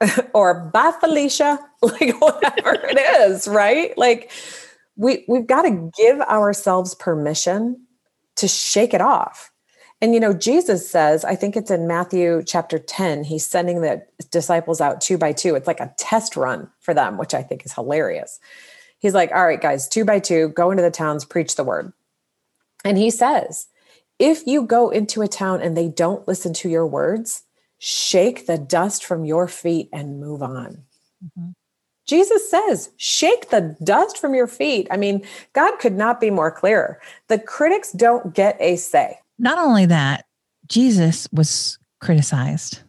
or 0.34 0.70
bye, 0.72 0.92
Felicia, 0.98 1.60
like 1.82 2.20
whatever 2.20 2.74
it 2.74 2.98
is, 2.98 3.46
right? 3.46 3.96
Like 3.96 4.32
we, 4.96 5.24
we've 5.28 5.46
got 5.46 5.62
to 5.62 5.90
give 5.96 6.20
ourselves 6.22 6.94
permission 6.96 7.86
to 8.36 8.48
shake 8.48 8.94
it 8.94 9.00
off. 9.00 9.50
And 10.00 10.14
you 10.14 10.20
know, 10.20 10.32
Jesus 10.32 10.90
says, 10.90 11.24
I 11.24 11.36
think 11.36 11.56
it's 11.56 11.70
in 11.70 11.86
Matthew 11.86 12.42
chapter 12.44 12.78
10, 12.78 13.24
he's 13.24 13.46
sending 13.46 13.82
the 13.82 14.04
disciples 14.30 14.80
out 14.80 15.00
two 15.00 15.16
by 15.16 15.32
two. 15.32 15.54
It's 15.54 15.68
like 15.68 15.80
a 15.80 15.94
test 15.96 16.36
run 16.36 16.70
for 16.80 16.92
them, 16.92 17.18
which 17.18 17.34
I 17.34 17.42
think 17.42 17.64
is 17.64 17.72
hilarious 17.72 18.40
he's 19.02 19.14
like, 19.14 19.32
all 19.32 19.44
right, 19.44 19.60
guys, 19.60 19.88
two 19.88 20.04
by 20.04 20.20
two, 20.20 20.48
go 20.50 20.70
into 20.70 20.82
the 20.82 20.90
towns, 20.90 21.24
preach 21.24 21.56
the 21.56 21.64
word. 21.64 21.92
And 22.84 22.96
he 22.96 23.10
says, 23.10 23.66
if 24.18 24.46
you 24.46 24.62
go 24.62 24.88
into 24.88 25.20
a 25.20 25.28
town 25.28 25.60
and 25.60 25.76
they 25.76 25.88
don't 25.88 26.26
listen 26.26 26.54
to 26.54 26.68
your 26.68 26.86
words, 26.86 27.42
shake 27.78 28.46
the 28.46 28.56
dust 28.56 29.04
from 29.04 29.24
your 29.24 29.48
feet 29.48 29.88
and 29.92 30.20
move 30.20 30.42
on. 30.42 30.84
Mm-hmm. 31.22 31.50
Jesus 32.12 32.50
says, 32.50 32.90
shake 32.98 33.48
the 33.48 33.74
dust 33.82 34.18
from 34.18 34.34
your 34.34 34.46
feet. 34.46 34.86
I 34.90 34.98
mean, 34.98 35.26
God 35.54 35.78
could 35.78 35.94
not 35.94 36.20
be 36.20 36.28
more 36.28 36.50
clear. 36.50 37.00
The 37.28 37.38
critics 37.38 37.90
don't 37.92 38.34
get 38.34 38.54
a 38.60 38.76
say. 38.76 39.18
Not 39.38 39.56
only 39.56 39.86
that, 39.86 40.26
Jesus 40.66 41.26
was 41.32 41.78
criticized. 42.02 42.80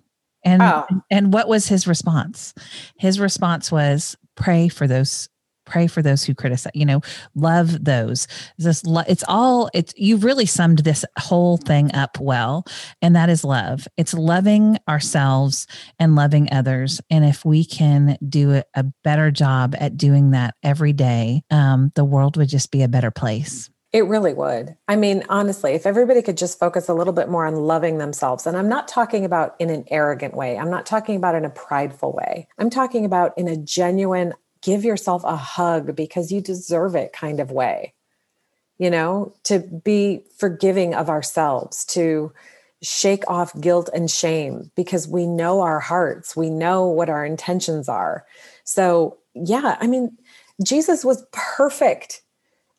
And 0.43 0.62
oh. 0.62 0.86
and 1.09 1.31
what 1.31 1.47
was 1.47 1.69
his 1.69 1.88
response? 1.88 2.53
His 2.97 3.17
response 3.17 3.71
was 3.71 4.17
pray 4.36 4.67
for 4.67 4.88
those 4.88 5.29
pray 5.65 5.88
for 5.88 6.02
those 6.02 6.23
who 6.23 6.34
criticize 6.34 6.71
you 6.73 6.86
know 6.86 7.02
love 7.36 7.84
those. 7.84 8.28
This 8.58 8.84
it's 9.08 9.23
all 9.28 9.69
it's 9.73 9.93
you've 9.97 10.23
really 10.23 10.45
summed 10.45 10.80
this 10.80 11.06
whole 11.17 11.58
thing 11.58 11.93
up 11.93 12.19
well 12.19 12.65
and 13.02 13.15
that 13.15 13.30
is 13.30 13.43
love. 13.43 13.88
It's 13.97 14.13
loving 14.13 14.78
ourselves 14.88 15.67
and 15.99 16.15
loving 16.15 16.52
others 16.52 17.02
and 17.10 17.26
if 17.26 17.45
we 17.45 17.65
can 17.65 18.17
do 18.28 18.62
a 18.73 18.84
better 19.04 19.32
job 19.32 19.76
at 19.80 19.97
doing 19.97 20.32
that 20.32 20.56
every 20.63 20.93
day 20.93 21.43
um, 21.52 21.91
the 21.95 22.06
world 22.06 22.38
would 22.38 22.49
just 22.49 22.71
be 22.71 22.82
a 22.84 22.88
better 22.88 23.12
place. 23.12 23.69
It 23.93 24.08
really 24.08 24.34
would. 24.34 24.76
I 24.88 24.95
mean, 24.95 25.23
honestly, 25.30 25.73
if 25.73 25.86
everybody 25.86 26.23
could 26.23 26.36
just 26.36 26.58
focus 26.58 26.89
a 26.89 26.95
little 26.95 27.13
bit 27.13 27.30
more 27.30 27.45
on 27.45 27.56
loving 27.56 27.99
themselves, 27.99 28.47
and 28.47 28.58
I'm 28.58 28.67
not 28.67 28.88
talking 28.88 29.23
about 29.23 29.56
in 29.60 29.69
an 29.69 29.86
arrogant 29.91 30.36
way, 30.36 30.58
I'm 30.58 30.71
not 30.71 30.88
talking 30.88 31.15
about 31.15 31.36
in 31.36 31.45
a 31.45 31.52
prideful 31.52 32.12
way, 32.12 32.47
I'm 32.58 32.71
talking 32.71 33.06
about 33.06 33.38
in 33.38 33.47
a 33.47 33.56
genuine, 33.56 34.34
give 34.63 34.84
yourself 34.84 35.23
a 35.23 35.36
hug 35.36 35.95
because 35.95 36.32
you 36.32 36.41
deserve 36.41 36.95
it 36.95 37.13
kind 37.13 37.39
of 37.39 37.52
way. 37.52 37.93
You 38.80 38.89
know, 38.89 39.34
to 39.43 39.60
be 39.60 40.23
forgiving 40.38 40.95
of 40.95 41.10
ourselves, 41.10 41.86
to 41.86 42.34
shake 42.82 43.23
off 43.30 43.60
guilt 43.62 43.89
and 43.93 44.12
shame 44.12 44.71
because 44.76 45.08
we 45.08 45.26
know 45.26 45.62
our 45.62 45.80
hearts, 45.80 46.36
we 46.36 46.49
know 46.49 46.86
what 46.88 47.10
our 47.10 47.26
intentions 47.26 47.88
are. 47.88 48.26
So, 48.65 49.17
yeah, 49.36 49.78
I 49.80 49.88
mean, 49.88 50.17
Jesus 50.63 51.06
was 51.06 51.26
perfect 51.32 52.21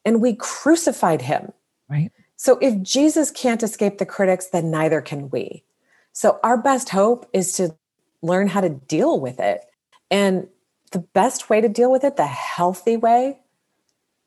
and 0.05 0.21
we 0.21 0.35
crucified 0.35 1.23
him. 1.23 1.53
Right. 1.89 2.13
So, 2.37 2.59
if 2.61 2.83
Jesus 2.83 3.31
can't 3.31 3.63
escape 3.63 3.99
the 3.99 4.07
critics, 4.07 4.49
then 4.49 4.71
neither 4.71 5.01
can 5.01 5.31
we. 5.31 5.65
So, 6.13 6.39
our 6.43 6.59
best 6.59 6.91
hope 6.91 7.29
is 7.33 7.53
to 7.55 7.75
learn 8.21 8.49
how 8.49 8.61
to 8.61 8.69
deal 8.69 9.21
with 9.21 9.41
it. 9.41 9.65
And 10.11 10.49
the 10.95 11.01
best 11.01 11.51
way 11.51 11.61
to 11.61 11.69
deal 11.69 11.91
with 11.91 12.05
it, 12.05 12.17
the 12.17 12.27
healthy 12.27 12.97
way, 12.97 13.41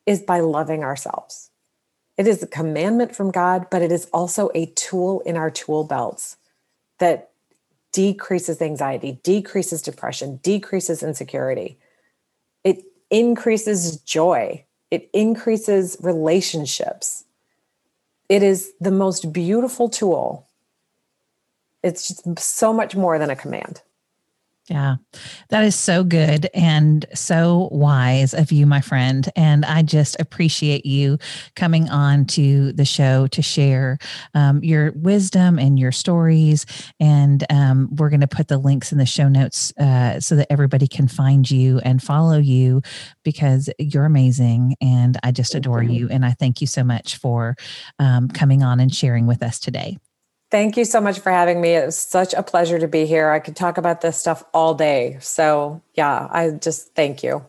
is 0.06 0.22
by 0.22 0.42
loving 0.42 0.84
ourselves. 0.84 1.50
It 2.18 2.28
is 2.28 2.44
a 2.44 2.48
commandment 2.48 3.16
from 3.16 3.32
God, 3.32 3.68
but 3.72 3.82
it 3.82 3.92
is 3.92 4.06
also 4.12 4.50
a 4.54 4.66
tool 4.76 5.22
in 5.22 5.38
our 5.38 5.50
tool 5.50 5.86
belts 5.86 6.36
that 7.00 7.32
decreases 7.94 8.62
anxiety, 8.62 9.20
decreases 9.24 9.82
depression, 9.82 10.40
decreases 10.44 11.02
insecurity. 11.02 11.80
It 12.66 12.84
increases 13.10 13.98
joy, 13.98 14.66
it 14.92 15.10
increases 15.14 15.96
relationships. 16.02 17.24
It 18.28 18.44
is 18.44 18.74
the 18.82 18.92
most 18.92 19.32
beautiful 19.32 19.88
tool. 19.88 20.50
It's 21.82 22.10
just 22.10 22.40
so 22.40 22.74
much 22.74 22.94
more 22.94 23.18
than 23.18 23.30
a 23.30 23.38
command. 23.38 23.82
Yeah, 24.70 24.98
that 25.48 25.64
is 25.64 25.76
so 25.76 26.04
good 26.04 26.50
and 26.54 27.06
so 27.14 27.70
wise 27.72 28.34
of 28.34 28.52
you, 28.52 28.66
my 28.66 28.82
friend. 28.82 29.30
And 29.34 29.64
I 29.64 29.82
just 29.82 30.20
appreciate 30.20 30.86
you 30.86 31.20
coming 31.56 31.90
on 31.90 32.26
to 32.26 32.74
the 32.74 32.84
show 32.84 33.28
to 33.28 33.42
share 33.42 33.98
um, 34.34 34.62
your 34.62 34.92
wisdom 34.92 35.58
and 35.58 35.80
your 35.80 35.94
stories. 35.94 36.66
And 37.00 37.46
um, 37.50 37.96
we're 37.96 38.10
going 38.10 38.20
to 38.22 38.28
put 38.28 38.50
the 38.50 38.58
links 38.58 38.92
in 38.92 38.98
the 38.98 39.06
show 39.06 39.30
notes 39.30 39.72
uh, 39.78 40.20
so 40.20 40.36
that 40.36 40.52
everybody 40.52 40.88
can 40.88 41.08
find 41.08 41.50
you 41.50 41.80
and 41.80 42.04
follow 42.04 42.38
you 42.38 42.82
because 43.24 43.70
you're 43.80 44.06
amazing. 44.06 44.76
And 44.82 45.18
I 45.24 45.32
just 45.32 45.56
adore 45.56 45.84
you. 45.84 46.10
And 46.10 46.26
I 46.26 46.32
thank 46.32 46.60
you 46.60 46.68
so 46.68 46.84
much 46.84 47.16
for 47.16 47.56
um, 48.00 48.28
coming 48.28 48.64
on 48.64 48.82
and 48.82 48.94
sharing 48.94 49.28
with 49.28 49.42
us 49.44 49.60
today. 49.60 49.98
Thank 50.50 50.78
you 50.78 50.86
so 50.86 51.02
much 51.02 51.20
for 51.20 51.32
having 51.32 51.60
me. 51.60 51.74
It 51.74 51.86
was 51.86 51.98
such 51.98 52.34
a 52.34 52.42
pleasure 52.42 52.80
to 52.80 52.88
be 52.88 53.06
here. 53.06 53.30
I 53.30 53.40
could 53.40 53.56
talk 53.56 53.78
about 53.78 54.02
this 54.02 54.18
stuff 54.18 54.44
all 54.54 54.74
day. 54.74 55.18
So, 55.20 55.82
yeah, 55.94 56.28
I 56.32 56.52
just 56.52 56.96
thank 56.96 57.22
you. 57.22 57.46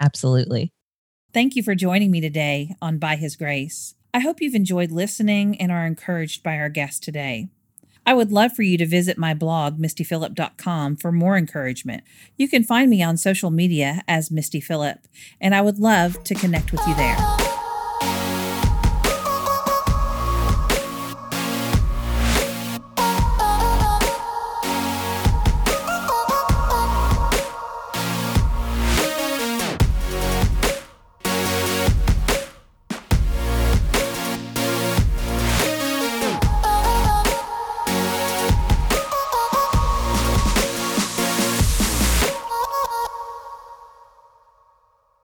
Absolutely. 0.00 0.70
Thank 1.32 1.56
you 1.56 1.62
for 1.62 1.74
joining 1.74 2.10
me 2.10 2.20
today 2.20 2.76
on 2.82 2.98
By 2.98 3.16
His 3.16 3.34
Grace. 3.34 3.94
I 4.12 4.20
hope 4.20 4.40
you've 4.40 4.54
enjoyed 4.54 4.92
listening 4.92 5.60
and 5.60 5.72
are 5.72 5.86
encouraged 5.86 6.42
by 6.42 6.58
our 6.58 6.68
guest 6.68 7.02
today. 7.02 7.48
I 8.06 8.12
would 8.12 8.30
love 8.30 8.52
for 8.52 8.62
you 8.62 8.76
to 8.78 8.86
visit 8.86 9.16
my 9.16 9.32
blog, 9.32 9.78
mistyphillip.com, 9.78 10.96
for 10.96 11.10
more 11.10 11.38
encouragement. 11.38 12.04
You 12.36 12.48
can 12.48 12.62
find 12.62 12.90
me 12.90 13.02
on 13.02 13.16
social 13.16 13.50
media 13.50 14.02
as 14.06 14.30
Misty 14.30 14.60
Phillip, 14.60 14.98
and 15.40 15.54
I 15.54 15.62
would 15.62 15.78
love 15.78 16.22
to 16.24 16.34
connect 16.34 16.70
with 16.70 16.86
you 16.86 16.94
there. 16.94 17.43